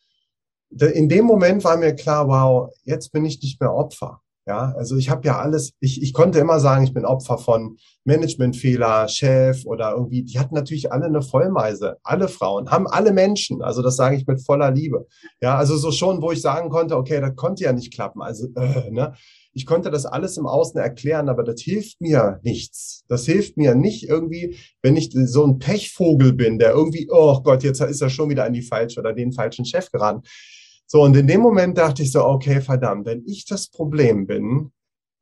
[0.71, 4.23] In dem Moment war mir klar, wow, jetzt bin ich nicht mehr Opfer.
[4.51, 7.77] Ja, also ich habe ja alles, ich, ich konnte immer sagen, ich bin Opfer von
[8.03, 13.63] Managementfehler, Chef oder irgendwie, die hatten natürlich alle eine Vollmeise, alle Frauen, haben alle Menschen,
[13.63, 15.07] also das sage ich mit voller Liebe.
[15.41, 18.49] Ja, also so schon, wo ich sagen konnte, okay, das konnte ja nicht klappen, also,
[18.57, 19.15] äh, ne?
[19.53, 23.05] Ich konnte das alles im Außen erklären, aber das hilft mir nichts.
[23.09, 27.63] Das hilft mir nicht irgendwie, wenn ich so ein Pechvogel bin, der irgendwie, oh Gott,
[27.63, 30.23] jetzt ist er schon wieder an die falsche oder den falschen Chef geraten
[30.93, 34.73] so, und in dem Moment dachte ich so, okay, verdammt, wenn ich das Problem bin,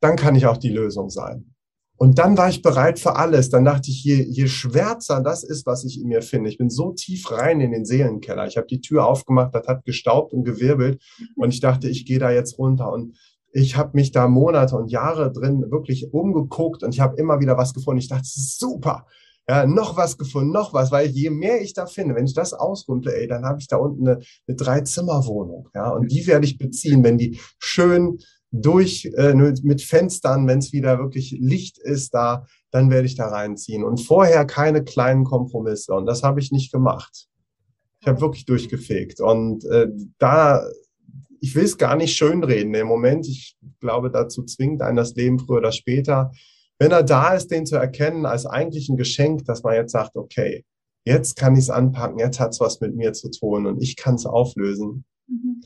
[0.00, 1.54] dann kann ich auch die Lösung sein.
[1.98, 3.50] Und dann war ich bereit für alles.
[3.50, 6.48] Dann dachte ich, je, je schwärzer das ist, was ich in mir finde.
[6.48, 8.46] Ich bin so tief rein in den Seelenkeller.
[8.46, 11.02] Ich habe die Tür aufgemacht, das hat gestaubt und gewirbelt.
[11.36, 12.90] Und ich dachte, ich gehe da jetzt runter.
[12.90, 13.18] Und
[13.52, 17.58] ich habe mich da Monate und Jahre drin wirklich umgeguckt und ich habe immer wieder
[17.58, 17.98] was gefunden.
[17.98, 19.04] Ich dachte, das ist super
[19.48, 22.52] ja, noch was gefunden, noch was, weil je mehr ich da finde, wenn ich das
[22.52, 26.58] ausrunde, ey, dann habe ich da unten eine, eine Drei-Zimmer-Wohnung, ja, und die werde ich
[26.58, 28.18] beziehen, wenn die schön
[28.50, 33.28] durch äh, mit Fenstern, wenn es wieder wirklich Licht ist da, dann werde ich da
[33.28, 37.26] reinziehen und vorher keine kleinen Kompromisse und das habe ich nicht gemacht.
[38.00, 39.88] Ich habe wirklich durchgefegt und äh,
[40.18, 40.62] da
[41.40, 43.28] ich will es gar nicht schönreden im Moment.
[43.28, 46.32] Ich glaube, dazu zwingt einen das Leben früher oder später
[46.78, 50.16] wenn er da ist, den zu erkennen als eigentlich ein Geschenk, dass man jetzt sagt,
[50.16, 50.64] okay,
[51.04, 53.96] jetzt kann ich es anpacken, jetzt hat es was mit mir zu tun und ich
[53.96, 55.04] kann es auflösen.
[55.26, 55.62] Mhm.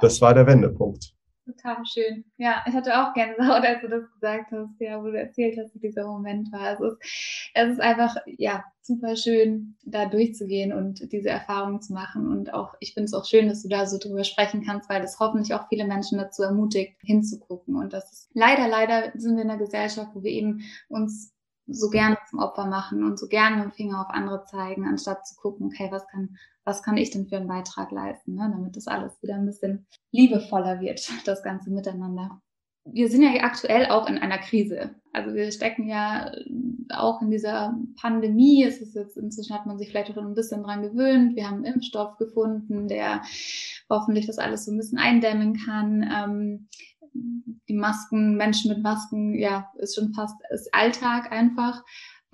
[0.00, 1.11] Das war der Wendepunkt.
[1.44, 2.24] Total schön.
[2.36, 5.74] Ja, ich hatte auch Gänsehaut, als du das gesagt hast, ja, wo du erzählt hast,
[5.74, 6.74] wie dieser Moment war.
[6.74, 12.28] Es ist, es ist einfach, ja, super schön, da durchzugehen und diese Erfahrung zu machen.
[12.28, 15.02] Und auch, ich finde es auch schön, dass du da so drüber sprechen kannst, weil
[15.02, 17.74] das hoffentlich auch viele Menschen dazu ermutigt, hinzugucken.
[17.74, 21.32] Und das ist leider, leider sind wir in einer Gesellschaft, wo wir eben uns
[21.66, 25.26] so gerne zum Opfer machen und so gerne mit dem Finger auf andere zeigen, anstatt
[25.26, 28.76] zu gucken, okay, was kann, was kann ich denn für einen Beitrag leisten, ne, damit
[28.76, 32.40] das alles wieder ein bisschen liebevoller wird, das ganze Miteinander.
[32.84, 34.96] Wir sind ja aktuell auch in einer Krise.
[35.12, 36.32] Also wir stecken ja
[36.90, 38.64] auch in dieser Pandemie.
[38.64, 41.36] Es ist jetzt inzwischen hat man sich vielleicht schon ein bisschen dran gewöhnt.
[41.36, 43.22] Wir haben einen Impfstoff gefunden, der
[43.88, 46.10] hoffentlich das alles so ein bisschen eindämmen kann.
[46.12, 46.68] Ähm,
[47.14, 51.82] die Masken, Menschen mit Masken, ja, ist schon fast ist Alltag einfach.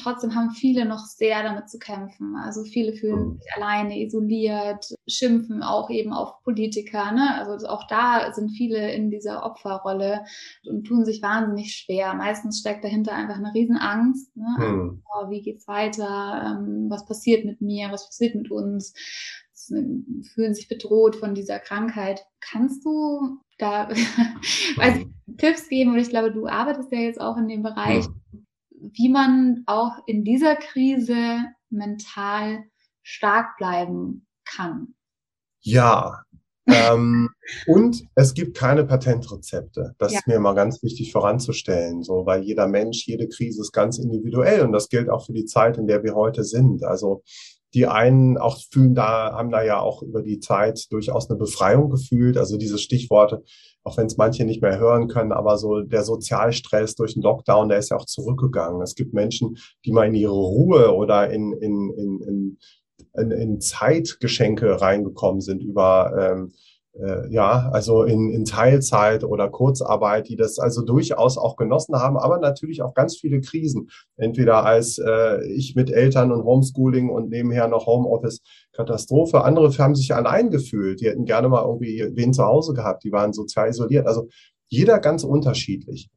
[0.00, 2.36] Trotzdem haben viele noch sehr damit zu kämpfen.
[2.36, 3.38] Also viele fühlen mhm.
[3.40, 7.10] sich alleine, isoliert, schimpfen auch eben auf Politiker.
[7.10, 7.34] Ne?
[7.34, 10.24] Also auch da sind viele in dieser Opferrolle
[10.68, 12.14] und tun sich wahnsinnig schwer.
[12.14, 14.36] Meistens steckt dahinter einfach eine Riesenangst.
[14.36, 14.56] Ne?
[14.58, 15.02] Mhm.
[15.04, 16.44] Oh, wie geht's weiter?
[16.46, 17.90] Ähm, was passiert mit mir?
[17.90, 18.94] Was passiert mit uns?
[20.34, 22.24] fühlen sich bedroht von dieser Krankheit.
[22.40, 23.88] Kannst du da
[24.76, 25.04] weiß,
[25.36, 25.92] Tipps geben?
[25.92, 28.06] Und ich glaube, du arbeitest ja jetzt auch in dem Bereich,
[28.70, 32.64] wie man auch in dieser Krise mental
[33.02, 34.94] stark bleiben kann.
[35.60, 36.22] Ja.
[36.66, 37.30] ähm,
[37.66, 39.94] und es gibt keine Patentrezepte.
[39.98, 40.18] Das ja.
[40.18, 44.60] ist mir immer ganz wichtig voranzustellen, so, weil jeder Mensch, jede Krise ist ganz individuell
[44.62, 46.84] und das gilt auch für die Zeit, in der wir heute sind.
[46.84, 47.22] Also
[47.74, 51.90] die einen auch fühlen da, haben da ja auch über die Zeit durchaus eine Befreiung
[51.90, 52.38] gefühlt.
[52.38, 53.42] Also diese Stichworte,
[53.84, 57.68] auch wenn es manche nicht mehr hören können, aber so der Sozialstress durch den Lockdown,
[57.68, 58.80] der ist ja auch zurückgegangen.
[58.82, 62.58] Es gibt Menschen, die mal in ihre Ruhe oder in, in, in, in,
[63.14, 66.52] in, in Zeitgeschenke reingekommen sind über ähm,
[67.00, 72.16] äh, ja, also in, in Teilzeit oder Kurzarbeit, die das also durchaus auch genossen haben,
[72.16, 73.88] aber natürlich auch ganz viele Krisen.
[74.16, 78.40] Entweder als äh, ich mit Eltern und Homeschooling und nebenher noch Homeoffice
[78.72, 79.44] Katastrophe.
[79.44, 81.00] Andere haben sich allein gefühlt.
[81.00, 83.04] Die hätten gerne mal irgendwie wen zu Hause gehabt.
[83.04, 84.06] Die waren sozial isoliert.
[84.06, 84.28] Also
[84.68, 86.08] jeder ganz unterschiedlich.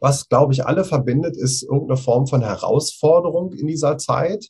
[0.00, 4.48] Was, glaube ich, alle verbindet, ist irgendeine Form von Herausforderung in dieser Zeit.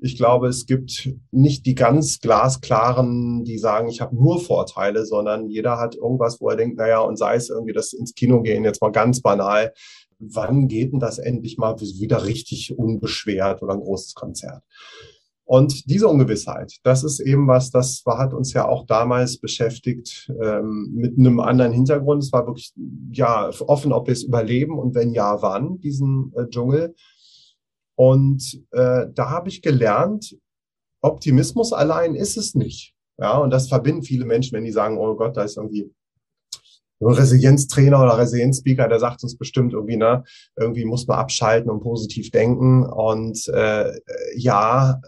[0.00, 5.48] Ich glaube, es gibt nicht die ganz glasklaren, die sagen, ich habe nur Vorteile, sondern
[5.48, 8.64] jeder hat irgendwas, wo er denkt, naja, und sei es irgendwie das ins Kino gehen,
[8.64, 9.72] jetzt mal ganz banal.
[10.18, 14.62] Wann geht denn das endlich mal wieder richtig unbeschwert oder ein großes Konzert?
[15.48, 20.90] Und diese Ungewissheit, das ist eben was, das hat uns ja auch damals beschäftigt ähm,
[20.92, 22.24] mit einem anderen Hintergrund.
[22.24, 22.72] Es war wirklich
[23.12, 26.96] ja offen, ob wir es überleben und wenn ja, wann diesen äh, Dschungel.
[27.96, 30.36] Und äh, da habe ich gelernt,
[31.02, 32.94] Optimismus allein ist es nicht.
[33.18, 35.90] Ja, und das verbinden viele Menschen, wenn die sagen, oh Gott, da ist irgendwie
[37.00, 40.24] ein Resilienztrainer oder Resilienzspeaker, der sagt uns bestimmt irgendwie, ne,
[40.56, 42.84] irgendwie muss man abschalten und positiv denken.
[42.84, 43.92] Und äh,
[44.34, 45.00] ja,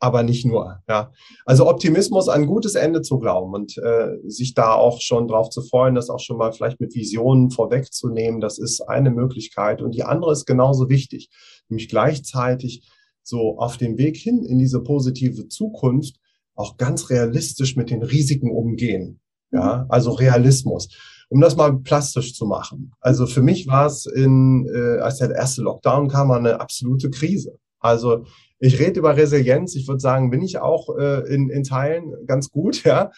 [0.00, 0.82] aber nicht nur.
[0.88, 1.12] Ja.
[1.44, 5.50] Also Optimismus an ein gutes Ende zu glauben und äh, sich da auch schon drauf
[5.50, 9.82] zu freuen, das auch schon mal vielleicht mit Visionen vorwegzunehmen, das ist eine Möglichkeit.
[9.82, 11.28] Und die andere ist genauso wichtig,
[11.68, 12.88] nämlich gleichzeitig
[13.22, 16.16] so auf dem Weg hin in diese positive Zukunft
[16.54, 19.20] auch ganz realistisch mit den Risiken umgehen.
[19.52, 20.88] Ja, also Realismus.
[21.28, 22.92] Um das mal plastisch zu machen.
[23.00, 27.58] Also für mich war es in, äh, als der erste Lockdown kam, eine absolute Krise.
[27.78, 28.24] Also
[28.60, 29.74] ich rede über Resilienz.
[29.74, 33.10] Ich würde sagen, bin ich auch äh, in, in Teilen ganz gut, ja.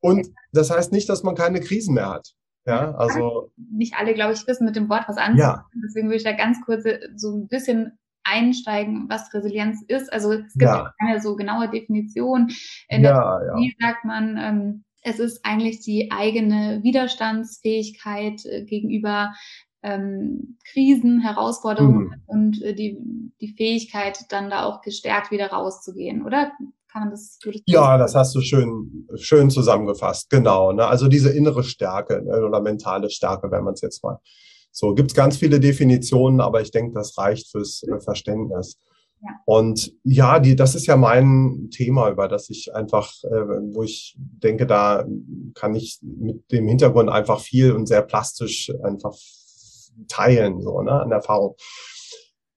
[0.00, 2.32] Und das heißt nicht, dass man keine Krisen mehr hat.
[2.66, 3.52] Ja, also.
[3.56, 5.40] Nicht alle, glaube ich, wissen mit dem Wort was anderes.
[5.40, 5.66] Ja.
[5.84, 10.12] Deswegen würde ich da ganz kurz äh, so ein bisschen einsteigen, was Resilienz ist.
[10.12, 10.92] Also es gibt ja.
[11.00, 12.50] keine so genaue Definition.
[12.88, 13.70] In ja, der ja.
[13.80, 19.32] sagt man, ähm, es ist eigentlich die eigene Widerstandsfähigkeit äh, gegenüber
[19.82, 22.22] ähm, Krisen, Herausforderungen mhm.
[22.26, 22.98] und äh, die,
[23.40, 26.52] die Fähigkeit, dann da auch gestärkt wieder rauszugehen, oder?
[26.92, 27.38] Kann man das?
[27.66, 30.28] Ja, das hast du schön, schön zusammengefasst.
[30.28, 30.72] Genau.
[30.72, 30.84] Ne?
[30.84, 32.44] Also diese innere Stärke ne?
[32.44, 34.18] oder mentale Stärke, wenn man es jetzt mal
[34.72, 38.78] so gibt es ganz viele Definitionen, aber ich denke, das reicht fürs äh, Verständnis.
[39.22, 39.28] Ja.
[39.44, 44.16] Und ja, die, das ist ja mein Thema, über das ich einfach, äh, wo ich
[44.18, 45.04] denke, da
[45.54, 49.14] kann ich mit dem Hintergrund einfach viel und sehr plastisch einfach
[50.08, 51.56] teilen, so, ne, an Erfahrung.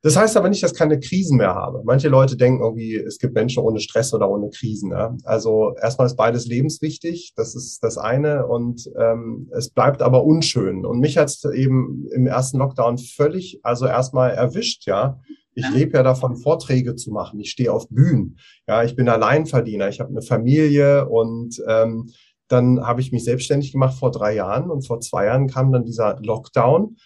[0.03, 1.81] Das heißt aber nicht, dass ich keine Krisen mehr habe.
[1.85, 4.89] Manche Leute denken irgendwie, es gibt Menschen ohne Stress oder ohne Krisen.
[4.89, 5.17] Ne?
[5.23, 8.45] Also erstmal ist beides lebenswichtig, das ist das eine.
[8.45, 10.85] Und ähm, es bleibt aber unschön.
[10.85, 15.21] Und mich hat es eben im ersten Lockdown völlig, also erstmal erwischt, ja.
[15.55, 17.39] Ich lebe ja davon, Vorträge zu machen.
[17.39, 18.39] Ich stehe auf Bühnen.
[18.67, 19.87] Ja, ich bin Alleinverdiener.
[19.87, 22.09] Ich habe eine Familie und ähm,
[22.47, 25.85] dann habe ich mich selbstständig gemacht vor drei Jahren und vor zwei Jahren kam dann
[25.85, 26.97] dieser Lockdown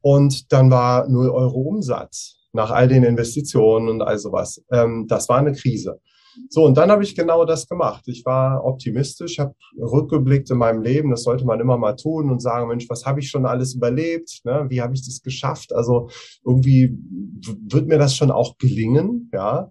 [0.00, 4.62] und dann war 0 Euro Umsatz nach all den Investitionen und all sowas.
[4.72, 6.00] Ähm, das war eine Krise.
[6.50, 8.04] So, und dann habe ich genau das gemacht.
[8.06, 12.40] Ich war optimistisch, habe rückgeblickt in meinem Leben, das sollte man immer mal tun und
[12.40, 14.40] sagen, Mensch, was habe ich schon alles überlebt?
[14.44, 14.66] Ne?
[14.68, 15.74] Wie habe ich das geschafft?
[15.74, 16.08] Also
[16.44, 16.96] irgendwie
[17.68, 19.70] wird mir das schon auch gelingen, ja.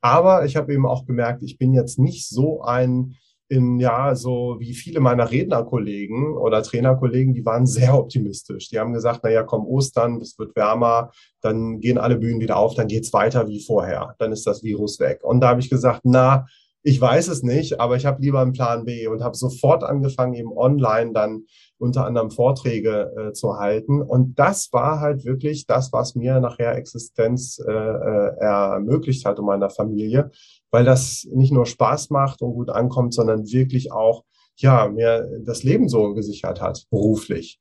[0.00, 3.16] Aber ich habe eben auch gemerkt, ich bin jetzt nicht so ein
[3.48, 8.68] in, ja, so wie viele meiner Rednerkollegen oder Trainerkollegen, die waren sehr optimistisch.
[8.68, 12.56] Die haben gesagt, na ja, komm Ostern, es wird wärmer, dann gehen alle Bühnen wieder
[12.56, 15.20] auf, dann geht's weiter wie vorher, dann ist das Virus weg.
[15.22, 16.46] Und da habe ich gesagt, na,
[16.82, 20.34] ich weiß es nicht, aber ich habe lieber einen Plan B und habe sofort angefangen,
[20.34, 21.44] eben online dann
[21.78, 24.00] unter anderem Vorträge äh, zu halten.
[24.00, 29.46] Und das war halt wirklich das, was mir nachher Existenz äh, äh, ermöglicht hat und
[29.46, 30.30] meiner Familie
[30.70, 34.24] weil das nicht nur Spaß macht und gut ankommt, sondern wirklich auch,
[34.56, 37.60] ja, mir das Leben so gesichert hat, beruflich.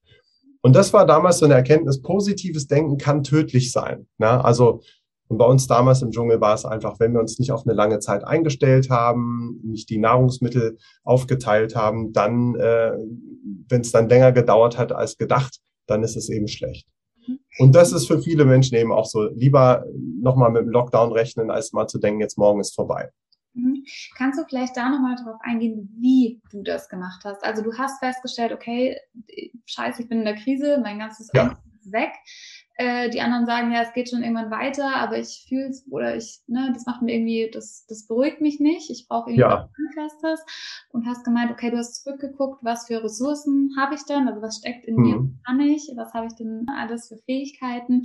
[0.62, 4.08] Und das war damals so eine Erkenntnis, positives Denken kann tödlich sein.
[4.18, 4.44] Ne?
[4.44, 4.82] Also
[5.28, 7.76] und bei uns damals im Dschungel war es einfach, wenn wir uns nicht auf eine
[7.76, 12.94] lange Zeit eingestellt haben, nicht die Nahrungsmittel aufgeteilt haben, dann, äh,
[13.70, 16.88] wenn es dann länger gedauert hat als gedacht, dann ist es eben schlecht.
[17.60, 19.86] Und das ist für viele Menschen eben auch so, lieber
[20.22, 23.10] nochmal mit dem Lockdown rechnen, als mal zu denken, jetzt morgen ist vorbei.
[23.54, 23.84] Mhm.
[24.16, 27.44] Kannst du vielleicht da nochmal drauf eingehen, wie du das gemacht hast?
[27.44, 28.98] Also du hast festgestellt, okay,
[29.66, 31.58] scheiße, ich bin in der Krise, mein ganzes ja.
[31.86, 32.12] weg.
[32.80, 36.16] Äh, die anderen sagen, ja, es geht schon irgendwann weiter, aber ich fühle es oder
[36.16, 38.92] ich, ne, das macht mir irgendwie, das, das beruhigt mich nicht.
[38.92, 39.70] Ich brauche irgendwie ja.
[40.22, 40.46] was.
[40.92, 44.28] Und hast gemeint, okay, du hast zurückgeguckt, was für Ressourcen habe ich denn?
[44.28, 45.02] Also was steckt in mhm.
[45.02, 45.92] mir, kann ich?
[45.96, 48.04] Was habe ich denn alles für Fähigkeiten?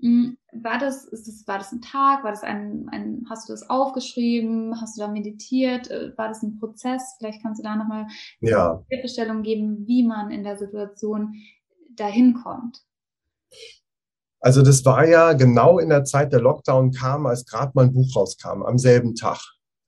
[0.00, 2.24] Hm, war das, ist das, war das ein Tag?
[2.24, 4.80] War das ein, ein, hast du das aufgeschrieben?
[4.80, 5.92] Hast du da meditiert?
[5.92, 7.14] Äh, war das ein Prozess?
[7.18, 8.06] Vielleicht kannst du da nochmal
[8.40, 8.72] ja.
[8.72, 11.34] eine Hilfestellung geben, wie man in der Situation
[11.90, 12.82] dahin kommt.
[14.40, 18.14] Also das war ja genau in der Zeit der Lockdown kam, als gerade mein Buch
[18.14, 19.40] rauskam, am selben Tag.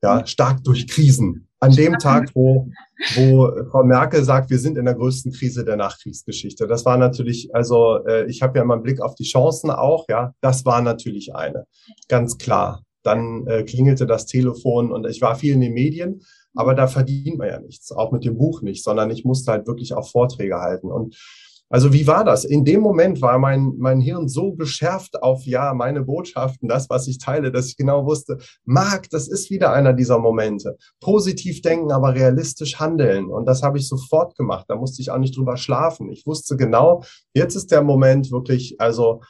[0.02, 1.46] Ja, stark durch Krisen.
[1.62, 2.70] An dem Tag, wo,
[3.16, 6.66] wo Frau Merkel sagt, wir sind in der größten Krise der Nachkriegsgeschichte.
[6.66, 10.06] Das war natürlich, also äh, ich habe ja mal einen Blick auf die Chancen auch,
[10.08, 11.66] ja, das war natürlich eine,
[12.08, 12.82] ganz klar.
[13.02, 16.22] Dann äh, klingelte das Telefon und ich war viel in den Medien,
[16.54, 19.66] aber da verdient man ja nichts, auch mit dem Buch nicht, sondern ich musste halt
[19.66, 20.90] wirklich auch Vorträge halten.
[20.90, 21.14] Und
[21.70, 22.44] also wie war das?
[22.44, 27.06] In dem Moment war mein, mein Hirn so geschärft auf, ja, meine Botschaften, das, was
[27.06, 30.76] ich teile, dass ich genau wusste, Marc, das ist wieder einer dieser Momente.
[31.00, 33.30] Positiv denken, aber realistisch handeln.
[33.30, 34.64] Und das habe ich sofort gemacht.
[34.66, 36.10] Da musste ich auch nicht drüber schlafen.
[36.10, 37.04] Ich wusste genau,
[37.34, 39.20] jetzt ist der Moment wirklich, also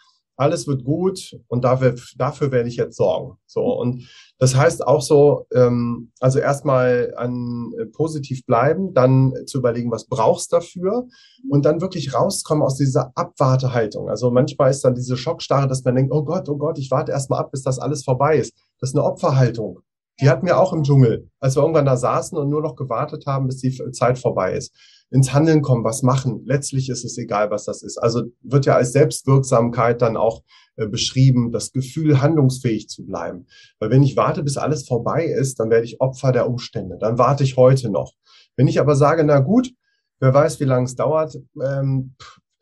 [0.41, 3.37] alles wird gut und dafür, dafür werde ich jetzt sorgen.
[3.47, 9.59] So und das heißt auch so, ähm, also erstmal an äh, positiv bleiben, dann zu
[9.59, 11.07] überlegen, was brauchst dafür
[11.51, 14.09] und dann wirklich rauskommen aus dieser Abwartehaltung.
[14.09, 17.13] Also manchmal ist dann diese Schockstarre, dass man denkt, oh Gott, oh Gott, ich warte
[17.13, 18.55] erstmal ab, bis das alles vorbei ist.
[18.81, 19.81] Das ist eine Opferhaltung.
[20.23, 23.27] Die hatten wir auch im Dschungel, als wir irgendwann da saßen und nur noch gewartet
[23.27, 24.75] haben, bis die Zeit vorbei ist
[25.11, 26.43] ins Handeln kommen, was machen.
[26.45, 27.99] Letztlich ist es egal, was das ist.
[27.99, 30.43] Also wird ja als Selbstwirksamkeit dann auch
[30.77, 33.47] äh, beschrieben, das Gefühl, handlungsfähig zu bleiben.
[33.81, 36.97] Weil wenn ich warte, bis alles vorbei ist, dann werde ich Opfer der Umstände.
[36.99, 38.15] Dann warte ich heute noch.
[38.57, 39.73] Wenn ich aber sage, na gut,
[40.21, 42.15] wer weiß, wie lange es dauert, ähm,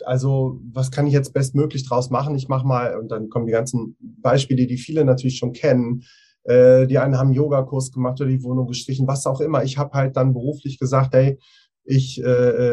[0.05, 2.35] also was kann ich jetzt bestmöglich draus machen?
[2.35, 6.05] Ich mache mal, und dann kommen die ganzen Beispiele, die viele natürlich schon kennen.
[6.45, 9.65] Äh, die einen haben Yogakurs gemacht oder die Wohnung gestrichen, was auch immer.
[9.65, 11.39] Ich habe halt dann beruflich gesagt, hey,
[11.89, 12.27] ich äh,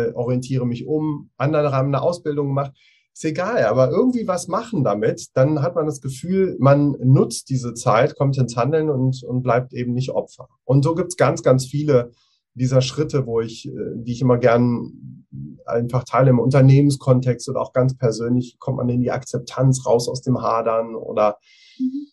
[0.08, 2.72] äh, orientiere mich um, andere haben eine Ausbildung gemacht.
[3.14, 7.74] Ist egal, aber irgendwie was machen damit, dann hat man das Gefühl, man nutzt diese
[7.74, 10.50] Zeit, kommt ins Handeln und, und bleibt eben nicht Opfer.
[10.66, 12.12] Und so gibt's ganz, ganz viele
[12.56, 15.26] dieser Schritte, wo ich, äh, die ich immer gern
[15.66, 20.22] einfach teile im Unternehmenskontext oder auch ganz persönlich, kommt man in die Akzeptanz raus aus
[20.22, 21.38] dem Hadern oder
[21.80, 22.08] Mhm.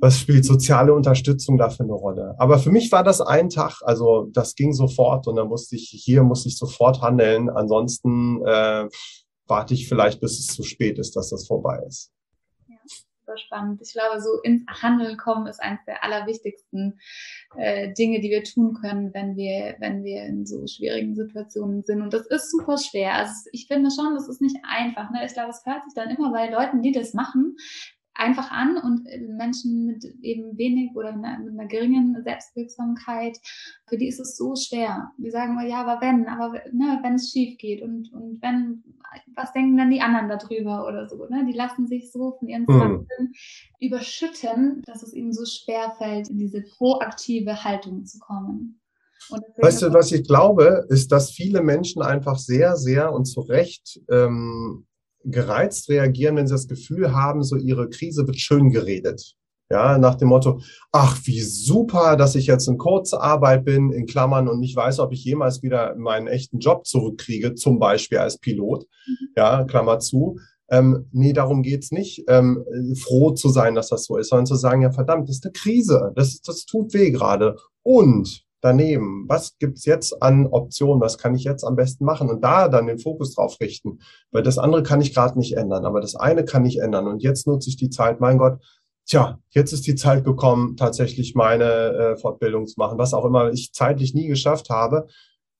[0.00, 2.34] Was spielt soziale Unterstützung dafür eine Rolle?
[2.38, 5.88] Aber für mich war das ein Tag, also das ging sofort und dann musste ich,
[5.90, 7.50] hier musste ich sofort handeln.
[7.50, 8.88] Ansonsten äh,
[9.46, 12.12] warte ich vielleicht, bis es zu spät ist, dass das vorbei ist.
[12.68, 13.80] Ja, super spannend.
[13.82, 16.98] Ich glaube, so ins Handeln kommen ist eines der allerwichtigsten
[17.56, 22.02] äh, Dinge, die wir tun können, wenn wir, wenn wir in so schwierigen Situationen sind.
[22.02, 23.14] Und das ist super schwer.
[23.14, 25.10] Also ich finde schon, das ist nicht einfach.
[25.10, 25.26] Ne?
[25.26, 27.56] Ich glaube, es hört sich dann immer bei Leuten, die das machen,
[28.18, 33.38] einfach an und äh, Menschen mit eben wenig oder mit einer geringen Selbstwirksamkeit,
[33.86, 35.12] für die ist es so schwer.
[35.18, 38.82] Die sagen immer, ja, aber wenn, aber ne, wenn es schief geht und, und wenn,
[39.34, 41.46] was denken dann die anderen darüber oder so, ne?
[41.46, 43.32] Die lassen sich so von ihren Zweifeln mhm.
[43.78, 48.80] überschütten, dass es ihnen so schwer fällt, in diese proaktive Haltung zu kommen.
[49.58, 54.00] Weißt du, was ich glaube, ist, dass viele Menschen einfach sehr, sehr und zu Recht
[54.10, 54.87] ähm,
[55.30, 59.34] gereizt reagieren, wenn sie das Gefühl haben, so ihre Krise wird schön geredet.
[59.70, 60.60] Ja, nach dem Motto,
[60.92, 65.12] ach, wie super, dass ich jetzt in Kurzarbeit bin, in Klammern, und nicht weiß, ob
[65.12, 68.86] ich jemals wieder meinen echten Job zurückkriege, zum Beispiel als Pilot.
[69.36, 70.38] Ja, Klammer zu.
[70.70, 72.64] Ähm, nee, darum geht's nicht, ähm,
[73.02, 75.52] froh zu sein, dass das so ist, sondern zu sagen, ja, verdammt, das ist eine
[75.52, 77.56] Krise, das, das tut weh gerade.
[77.82, 79.24] Und daneben?
[79.28, 81.00] Was gibt's jetzt an Optionen?
[81.00, 82.28] Was kann ich jetzt am besten machen?
[82.28, 83.98] Und da dann den Fokus drauf richten.
[84.30, 87.06] Weil das andere kann ich gerade nicht ändern, aber das eine kann ich ändern.
[87.06, 88.58] Und jetzt nutze ich die Zeit, mein Gott,
[89.06, 93.50] tja, jetzt ist die Zeit gekommen, tatsächlich meine äh, Fortbildung zu machen, was auch immer
[93.50, 95.06] ich zeitlich nie geschafft habe,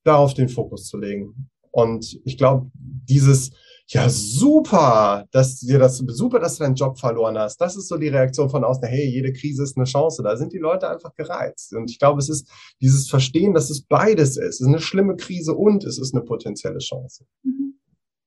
[0.05, 1.51] darauf den Fokus zu legen.
[1.71, 3.51] Und ich glaube, dieses
[3.91, 7.59] ja, super, dass dir das, super, dass du deinen Job verloren hast.
[7.59, 10.23] Das ist so die Reaktion von außen, hey, jede Krise ist eine Chance.
[10.23, 11.75] Da sind die Leute einfach gereizt.
[11.75, 12.51] Und ich glaube, es ist
[12.83, 14.57] dieses Verstehen, dass es beides ist.
[14.57, 17.25] Es ist eine schlimme Krise und es ist eine potenzielle Chance.
[17.43, 17.79] Mhm.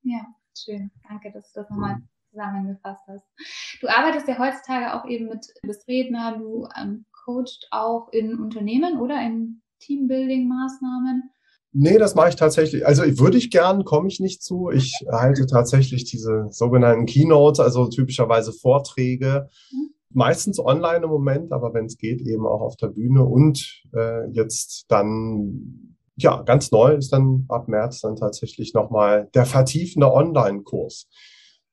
[0.01, 0.26] Ja,
[0.57, 0.89] schön.
[1.07, 2.07] Danke, dass du das nochmal mhm.
[2.32, 3.26] zusammengefasst hast.
[3.82, 8.39] Du arbeitest ja heutzutage auch eben mit, du bist Redner, du ähm, coachst auch in
[8.39, 11.30] Unternehmen oder in Teambuilding-Maßnahmen.
[11.74, 12.86] Nee, das mache ich tatsächlich.
[12.86, 14.69] Also würde ich gern, komme ich nicht zu.
[14.72, 19.93] Ich halte tatsächlich diese sogenannten Keynotes, also typischerweise Vorträge, mhm.
[20.09, 23.24] meistens online im Moment, aber wenn es geht, eben auch auf der Bühne.
[23.24, 29.45] Und äh, jetzt dann, ja, ganz neu ist dann ab März dann tatsächlich nochmal der
[29.45, 31.07] vertiefende Online-Kurs.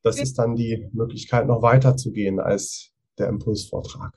[0.03, 4.17] das ist dann die Möglichkeit, noch weiterzugehen als der Impulsvortrag.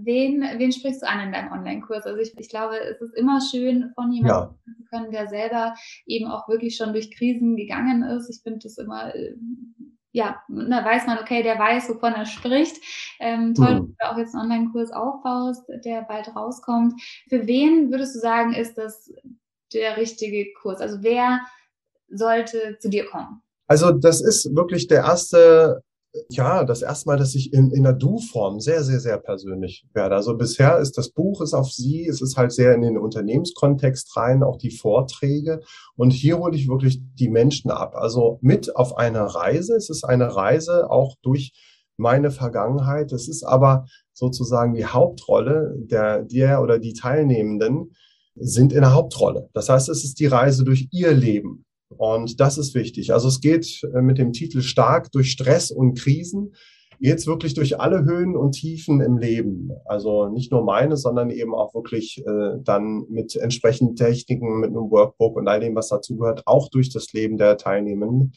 [0.00, 2.06] Wen, wen sprichst du an in deinem Online-Kurs?
[2.06, 4.74] Also ich, ich glaube, es ist immer schön, von jemandem ja.
[4.76, 5.74] zu können, der selber
[6.06, 8.30] eben auch wirklich schon durch Krisen gegangen ist.
[8.30, 9.34] Ich finde das immer, äh,
[10.12, 12.76] ja, da weiß man, okay, der weiß, wovon er spricht.
[13.18, 13.96] Ähm, toll, mhm.
[13.98, 16.94] dass du auch jetzt einen Online-Kurs aufbaust, der bald rauskommt.
[17.28, 19.12] Für wen würdest du sagen, ist das
[19.72, 20.80] der richtige Kurs?
[20.80, 21.40] Also wer
[22.08, 23.42] sollte zu dir kommen?
[23.66, 25.82] Also das ist wirklich der erste
[26.30, 30.14] ja, das erste Mal, dass ich in, in der Du-Form sehr, sehr, sehr persönlich werde.
[30.16, 34.16] Also bisher ist das Buch ist auf Sie, es ist halt sehr in den Unternehmenskontext
[34.16, 35.60] rein, auch die Vorträge.
[35.96, 37.94] Und hier hole ich wirklich die Menschen ab.
[37.94, 39.76] Also mit auf eine Reise.
[39.76, 41.52] Es ist eine Reise auch durch
[41.98, 43.12] meine Vergangenheit.
[43.12, 47.92] Es ist aber sozusagen die Hauptrolle der, der oder die Teilnehmenden
[48.34, 49.48] sind in der Hauptrolle.
[49.52, 51.64] Das heißt, es ist die Reise durch ihr Leben.
[51.98, 53.12] Und das ist wichtig.
[53.12, 56.54] Also es geht äh, mit dem Titel stark durch Stress und Krisen.
[57.00, 59.70] Jetzt wirklich durch alle Höhen und Tiefen im Leben.
[59.84, 64.90] Also nicht nur meine, sondern eben auch wirklich äh, dann mit entsprechenden Techniken, mit einem
[64.90, 68.32] Workbook und all dem, was dazugehört, auch durch das Leben der Teilnehmenden.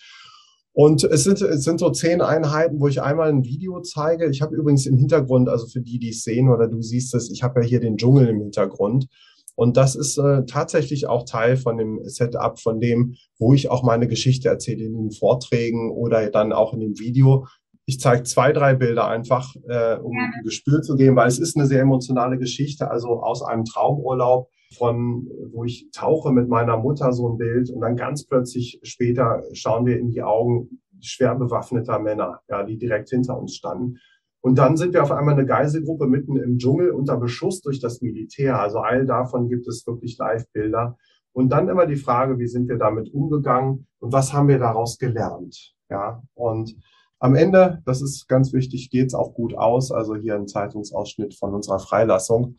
[0.73, 4.29] Und es sind, es sind so zehn Einheiten, wo ich einmal ein Video zeige.
[4.29, 7.29] Ich habe übrigens im Hintergrund, also für die, die es sehen oder du siehst es,
[7.29, 9.07] ich habe ja hier den Dschungel im Hintergrund.
[9.55, 13.83] Und das ist äh, tatsächlich auch Teil von dem Setup, von dem, wo ich auch
[13.83, 17.47] meine Geschichte erzähle in den Vorträgen oder dann auch in dem Video.
[17.85, 20.23] Ich zeige zwei, drei Bilder einfach, äh, um ja.
[20.23, 24.49] ein Gespür zu geben, weil es ist eine sehr emotionale Geschichte, also aus einem Traumurlaub
[24.77, 29.43] von, wo ich tauche mit meiner Mutter so ein Bild und dann ganz plötzlich später
[29.53, 33.97] schauen wir in die Augen schwer bewaffneter Männer, ja, die direkt hinter uns standen.
[34.41, 38.01] Und dann sind wir auf einmal eine Geiselgruppe mitten im Dschungel unter Beschuss durch das
[38.01, 38.59] Militär.
[38.59, 40.97] Also all davon gibt es wirklich Live-Bilder.
[41.31, 44.97] Und dann immer die Frage, wie sind wir damit umgegangen und was haben wir daraus
[44.97, 45.73] gelernt?
[45.89, 46.75] Ja, und
[47.19, 49.91] am Ende, das ist ganz wichtig, geht's auch gut aus.
[49.91, 52.55] Also hier ein Zeitungsausschnitt von unserer Freilassung.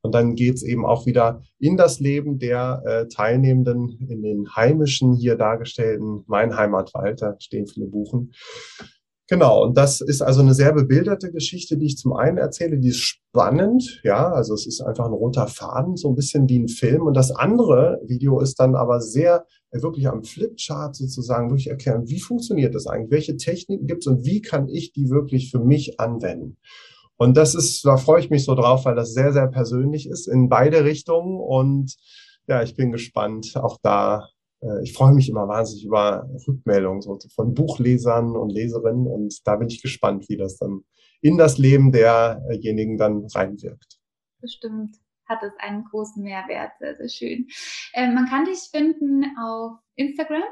[0.00, 5.14] Und dann geht's eben auch wieder in das Leben der äh, Teilnehmenden in den heimischen
[5.14, 7.20] hier dargestellten Mein Heimatwald.
[7.20, 8.32] Da stehen viele Buchen.
[9.28, 12.90] Genau, und das ist also eine sehr bebilderte Geschichte, die ich zum einen erzähle, die
[12.90, 16.68] ist spannend, ja, also es ist einfach ein roter Faden, so ein bisschen wie ein
[16.68, 17.02] Film.
[17.02, 22.08] Und das andere Video ist dann aber sehr äh, wirklich am Flipchart sozusagen wirklich erklären,
[22.08, 25.58] wie funktioniert das eigentlich, welche Techniken gibt es und wie kann ich die wirklich für
[25.58, 26.56] mich anwenden.
[27.16, 30.28] Und das ist, da freue ich mich so drauf, weil das sehr, sehr persönlich ist
[30.28, 31.40] in beide Richtungen.
[31.40, 31.96] Und
[32.46, 34.28] ja, ich bin gespannt, auch da
[34.82, 39.68] ich freue mich immer wahnsinnig über Rückmeldungen so von Buchlesern und Leserinnen und da bin
[39.68, 40.84] ich gespannt, wie das dann
[41.20, 43.98] in das Leben derjenigen dann reinwirkt.
[44.40, 44.96] Bestimmt
[45.28, 47.48] hat es einen großen Mehrwert, sehr, sehr schön.
[47.92, 50.44] Äh, man kann dich finden auf Instagram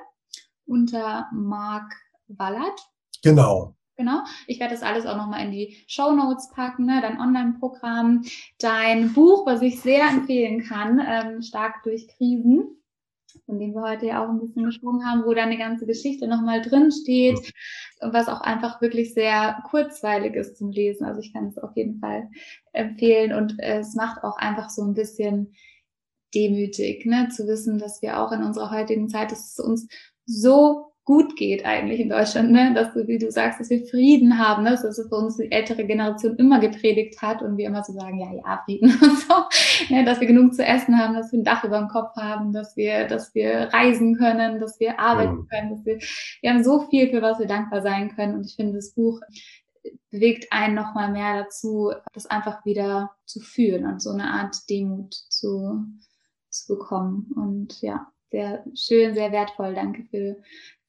[0.67, 1.93] unter Mark
[2.29, 2.81] Wallert.
[3.23, 3.77] Genau.
[3.97, 4.25] Genau.
[4.49, 7.01] Ich werde das alles auch nochmal in die Show Notes packen, ne?
[7.01, 8.25] dein Online-Programm,
[8.59, 12.84] dein Buch, was ich sehr empfehlen kann, ähm, Stark durch Krisen
[13.47, 16.63] von dem wir heute ja auch ein bisschen gesprochen haben, wo deine ganze Geschichte nochmal
[16.63, 17.53] drin steht,
[18.01, 21.05] was auch einfach wirklich sehr kurzweilig ist zum Lesen.
[21.05, 22.29] Also ich kann es auf jeden Fall
[22.73, 25.55] empfehlen und es macht auch einfach so ein bisschen
[26.35, 29.87] demütig, ne, zu wissen, dass wir auch in unserer heutigen Zeit, dass es uns
[30.27, 32.73] so gut geht eigentlich in Deutschland, ne?
[32.75, 34.71] dass du, wie du sagst, dass wir Frieden haben, ne?
[34.71, 38.19] dass es für uns die ältere Generation immer gepredigt hat und wir immer so sagen,
[38.19, 39.35] ja, ja, Frieden und so,
[39.91, 40.05] ne?
[40.05, 42.77] dass wir genug zu essen haben, dass wir ein Dach über dem Kopf haben, dass
[42.77, 45.99] wir, dass wir reisen können, dass wir arbeiten können, dass wir,
[46.41, 49.21] wir haben so viel, für was wir dankbar sein können und ich finde, das Buch
[50.11, 55.13] bewegt einen nochmal mehr dazu, das einfach wieder zu fühlen und so eine Art Demut
[55.13, 55.85] zu,
[56.49, 59.75] zu bekommen und ja, sehr schön, sehr wertvoll.
[59.75, 60.37] Danke für,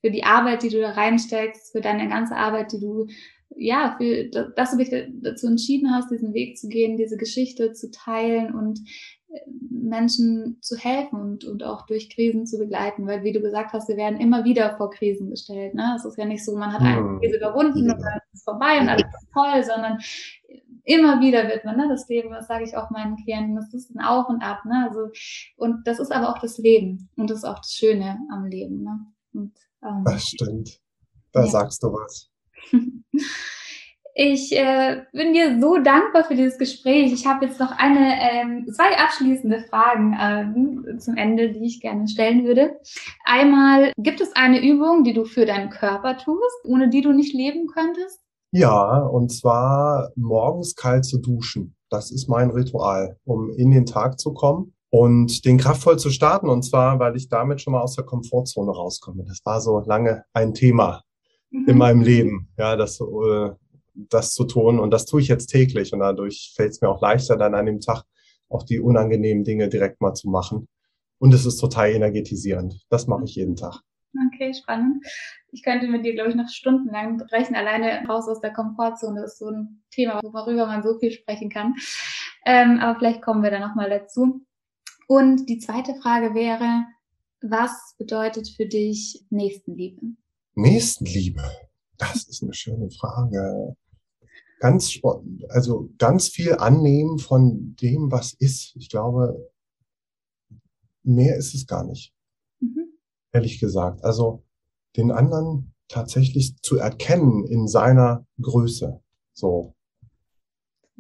[0.06, 3.08] für die Arbeit, die du da reinsteckst, für deine ganze Arbeit, die du,
[3.56, 4.94] ja, für, dass du dich
[5.24, 8.82] dazu entschieden hast, diesen Weg zu gehen, diese Geschichte zu teilen und
[9.30, 9.40] äh,
[9.72, 13.90] Menschen zu helfen und, und auch durch Krisen zu begleiten, weil wie du gesagt hast,
[13.90, 15.74] wir werden immer wieder vor Krisen gestellt.
[15.74, 15.96] Ne?
[15.96, 17.20] Es ist ja nicht so, man hat eine hm.
[17.20, 19.98] Krise überwunden und dann ist es vorbei und alles ist toll, sondern
[20.84, 23.90] immer wieder wird man, ne, das Leben, das sage ich auch meinen Klienten, das ist
[23.90, 25.10] ein Auf und Ab, ne, also,
[25.58, 28.84] und das ist aber auch das Leben und das ist auch das Schöne am Leben,
[28.84, 29.00] ne.
[29.36, 30.80] Und ähm, das stimmt.
[31.32, 31.48] Da ja.
[31.48, 32.30] sagst du was.
[34.18, 37.12] Ich äh, bin dir so dankbar für dieses Gespräch.
[37.12, 42.08] Ich habe jetzt noch eine, ähm, zwei abschließende Fragen ähm, zum Ende, die ich gerne
[42.08, 42.80] stellen würde.
[43.26, 47.34] Einmal, gibt es eine Übung, die du für deinen Körper tust, ohne die du nicht
[47.34, 48.22] leben könntest?
[48.52, 51.76] Ja, und zwar morgens kalt zu duschen.
[51.90, 56.48] Das ist mein Ritual, um in den Tag zu kommen und den kraftvoll zu starten.
[56.48, 59.26] Und zwar, weil ich damit schon mal aus der Komfortzone rauskomme.
[59.28, 61.04] Das war so lange ein Thema
[61.50, 61.68] mhm.
[61.68, 63.50] in meinem Leben, ja, das, äh,
[63.94, 64.80] das zu tun.
[64.80, 65.92] Und das tue ich jetzt täglich.
[65.92, 68.04] Und dadurch fällt es mir auch leichter, dann an dem Tag
[68.48, 70.70] auch die unangenehmen Dinge direkt mal zu machen.
[71.20, 72.86] Und es ist total energetisierend.
[72.90, 73.82] Das mache ich jeden Tag.
[74.34, 75.06] Okay, spannend.
[75.52, 79.20] Ich könnte mit dir, glaube ich, noch stundenlang sprechen, alleine raus aus der Komfortzone.
[79.20, 81.76] Das ist so ein Thema, worüber man so viel sprechen kann.
[82.46, 84.46] Ähm, aber vielleicht kommen wir da nochmal dazu.
[85.08, 86.86] Und die zweite Frage wäre,
[87.42, 90.02] was bedeutet für dich Nächstenliebe?
[90.56, 91.44] Nächstenliebe,
[91.98, 93.76] das ist eine schöne Frage.
[94.60, 95.00] Ganz,
[95.50, 98.76] also ganz viel annehmen von dem, was ist.
[98.78, 99.52] Ich glaube,
[101.04, 102.14] mehr ist es gar nicht.
[102.60, 102.88] Mhm.
[103.32, 104.04] Ehrlich gesagt.
[104.04, 104.44] Also
[104.96, 109.02] den anderen tatsächlich zu erkennen in seiner Größe.
[109.34, 109.76] So.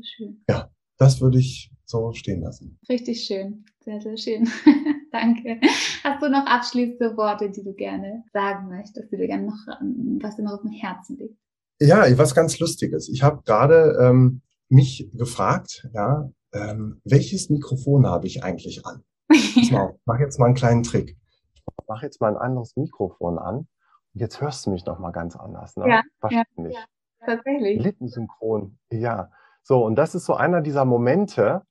[0.01, 0.43] Schön.
[0.49, 2.77] Ja, das würde ich so stehen lassen.
[2.89, 3.65] Richtig schön.
[3.85, 4.49] Sehr, sehr schön.
[5.11, 5.59] Danke.
[6.03, 10.17] Hast du noch abschließende Worte, die du gerne sagen möchtest, die du gerne noch, ähm,
[10.21, 11.37] was dir noch auf dem Herzen liegt?
[11.79, 13.09] Ja, was ganz Lustiges.
[13.09, 19.03] Ich habe gerade ähm, mich gefragt, ja, ähm, welches Mikrofon habe ich eigentlich an?
[19.29, 21.15] Ich mach jetzt mal einen kleinen Trick.
[21.53, 23.55] Ich mache jetzt mal ein anderes Mikrofon an.
[23.57, 23.67] Und
[24.13, 25.75] jetzt hörst du mich noch mal ganz anders.
[25.75, 25.87] Ne?
[25.87, 26.73] Ja, Wahrscheinlich.
[26.73, 26.85] Ja,
[27.23, 27.83] tatsächlich.
[27.83, 28.79] Lippensynchron.
[28.89, 29.29] Ja.
[29.61, 31.63] So, und das ist so einer dieser Momente,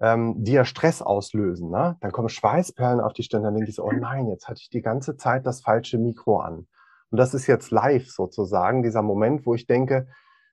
[0.00, 1.70] ähm, die ja Stress auslösen.
[1.70, 1.96] Ne?
[2.00, 4.70] Dann kommen Schweißperlen auf die Stirn, dann denke ich so, oh nein, jetzt hatte ich
[4.70, 6.66] die ganze Zeit das falsche Mikro an.
[7.10, 10.08] Und das ist jetzt live sozusagen, dieser Moment, wo ich denke,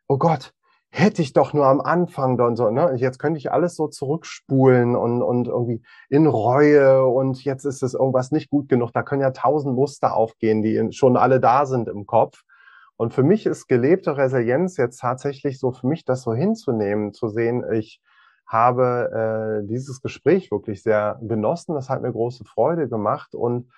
[0.08, 0.54] oh Gott,
[0.90, 2.94] hätte ich doch nur am Anfang und so, ne?
[2.98, 7.96] Jetzt könnte ich alles so zurückspulen und, und irgendwie in Reue und jetzt ist es
[7.96, 8.92] irgendwas nicht gut genug.
[8.94, 12.44] Da können ja tausend Muster aufgehen, die schon alle da sind im Kopf.
[12.96, 17.28] Und für mich ist gelebte Resilienz jetzt tatsächlich so für mich das so hinzunehmen, zu
[17.28, 18.00] sehen, ich
[18.46, 21.76] habe äh, dieses Gespräch wirklich sehr genossen.
[21.76, 23.70] Das hat mir große Freude gemacht und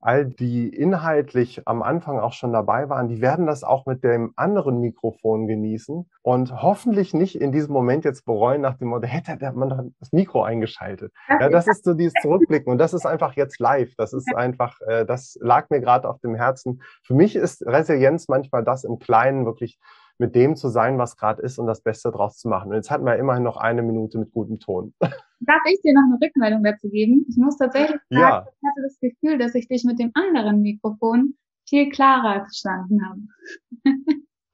[0.00, 4.32] all die inhaltlich am Anfang auch schon dabei waren, die werden das auch mit dem
[4.36, 9.52] anderen Mikrofon genießen und hoffentlich nicht in diesem Moment jetzt bereuen nach dem Motto, hätte
[9.52, 11.12] man das Mikro eingeschaltet.
[11.28, 13.92] Ja, das ist so dieses Zurückblicken und das ist einfach jetzt live.
[13.96, 16.82] Das ist einfach, äh, das lag mir gerade auf dem Herzen.
[17.02, 19.78] Für mich ist Resilienz manchmal das im Kleinen wirklich
[20.18, 22.70] mit dem zu sein, was gerade ist und das Beste draus zu machen.
[22.70, 24.92] Und jetzt hatten wir immerhin noch eine Minute mit gutem Ton.
[25.00, 27.24] Darf ich dir noch eine Rückmeldung dazu geben?
[27.28, 28.40] Ich muss tatsächlich sagen, ja.
[28.40, 31.34] ich hatte das Gefühl, dass ich dich mit dem anderen Mikrofon
[31.68, 33.20] viel klarer verstanden habe.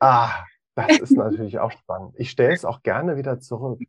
[0.00, 0.44] ah,
[0.74, 2.12] das ist natürlich auch spannend.
[2.16, 3.80] Ich stelle es auch gerne wieder zurück.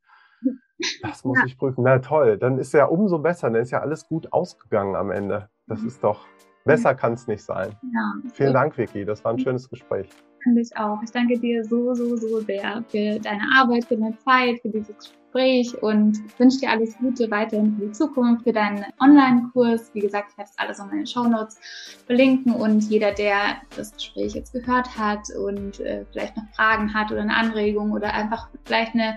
[1.01, 1.45] Das muss ja.
[1.45, 1.83] ich prüfen.
[1.83, 3.49] Na toll, dann ist ja umso besser.
[3.49, 5.49] Dann ist ja alles gut ausgegangen am Ende.
[5.67, 6.25] Das ist doch,
[6.63, 7.75] besser kann es nicht sein.
[7.93, 9.03] Ja, Vielen Dank, Vicky.
[9.03, 10.09] Das war ein schönes Gespräch
[10.45, 11.01] finde ich auch.
[11.03, 14.95] Ich danke dir so, so, so sehr für deine Arbeit, für deine Zeit, für dieses
[14.95, 19.89] Gespräch und wünsche dir alles Gute weiterhin für die Zukunft, für deinen Online-Kurs.
[19.93, 21.57] Wie gesagt, ich werde es alles in meinen Show Notes
[22.05, 27.11] verlinken und jeder, der das Gespräch jetzt gehört hat und äh, vielleicht noch Fragen hat
[27.11, 29.15] oder eine Anregung oder einfach vielleicht eine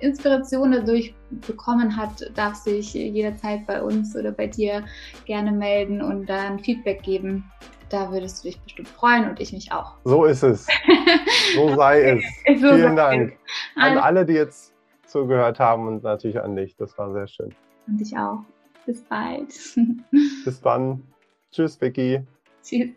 [0.00, 1.14] Inspiration dadurch
[1.46, 4.84] bekommen hat, darf sich jederzeit bei uns oder bei dir
[5.24, 7.44] gerne melden und dann Feedback geben.
[7.88, 9.96] Da würdest du dich bestimmt freuen und ich mich auch.
[10.04, 10.66] So ist es.
[11.54, 12.24] So sei es.
[12.60, 13.82] so Vielen Dank es.
[13.82, 14.74] an alle, die jetzt
[15.06, 16.76] zugehört haben und natürlich an dich.
[16.76, 17.54] Das war sehr schön.
[17.86, 18.40] Und dich auch.
[18.86, 19.48] Bis bald.
[20.44, 21.02] Bis dann.
[21.50, 22.22] Tschüss, Vicky.
[22.62, 22.90] Tschüss.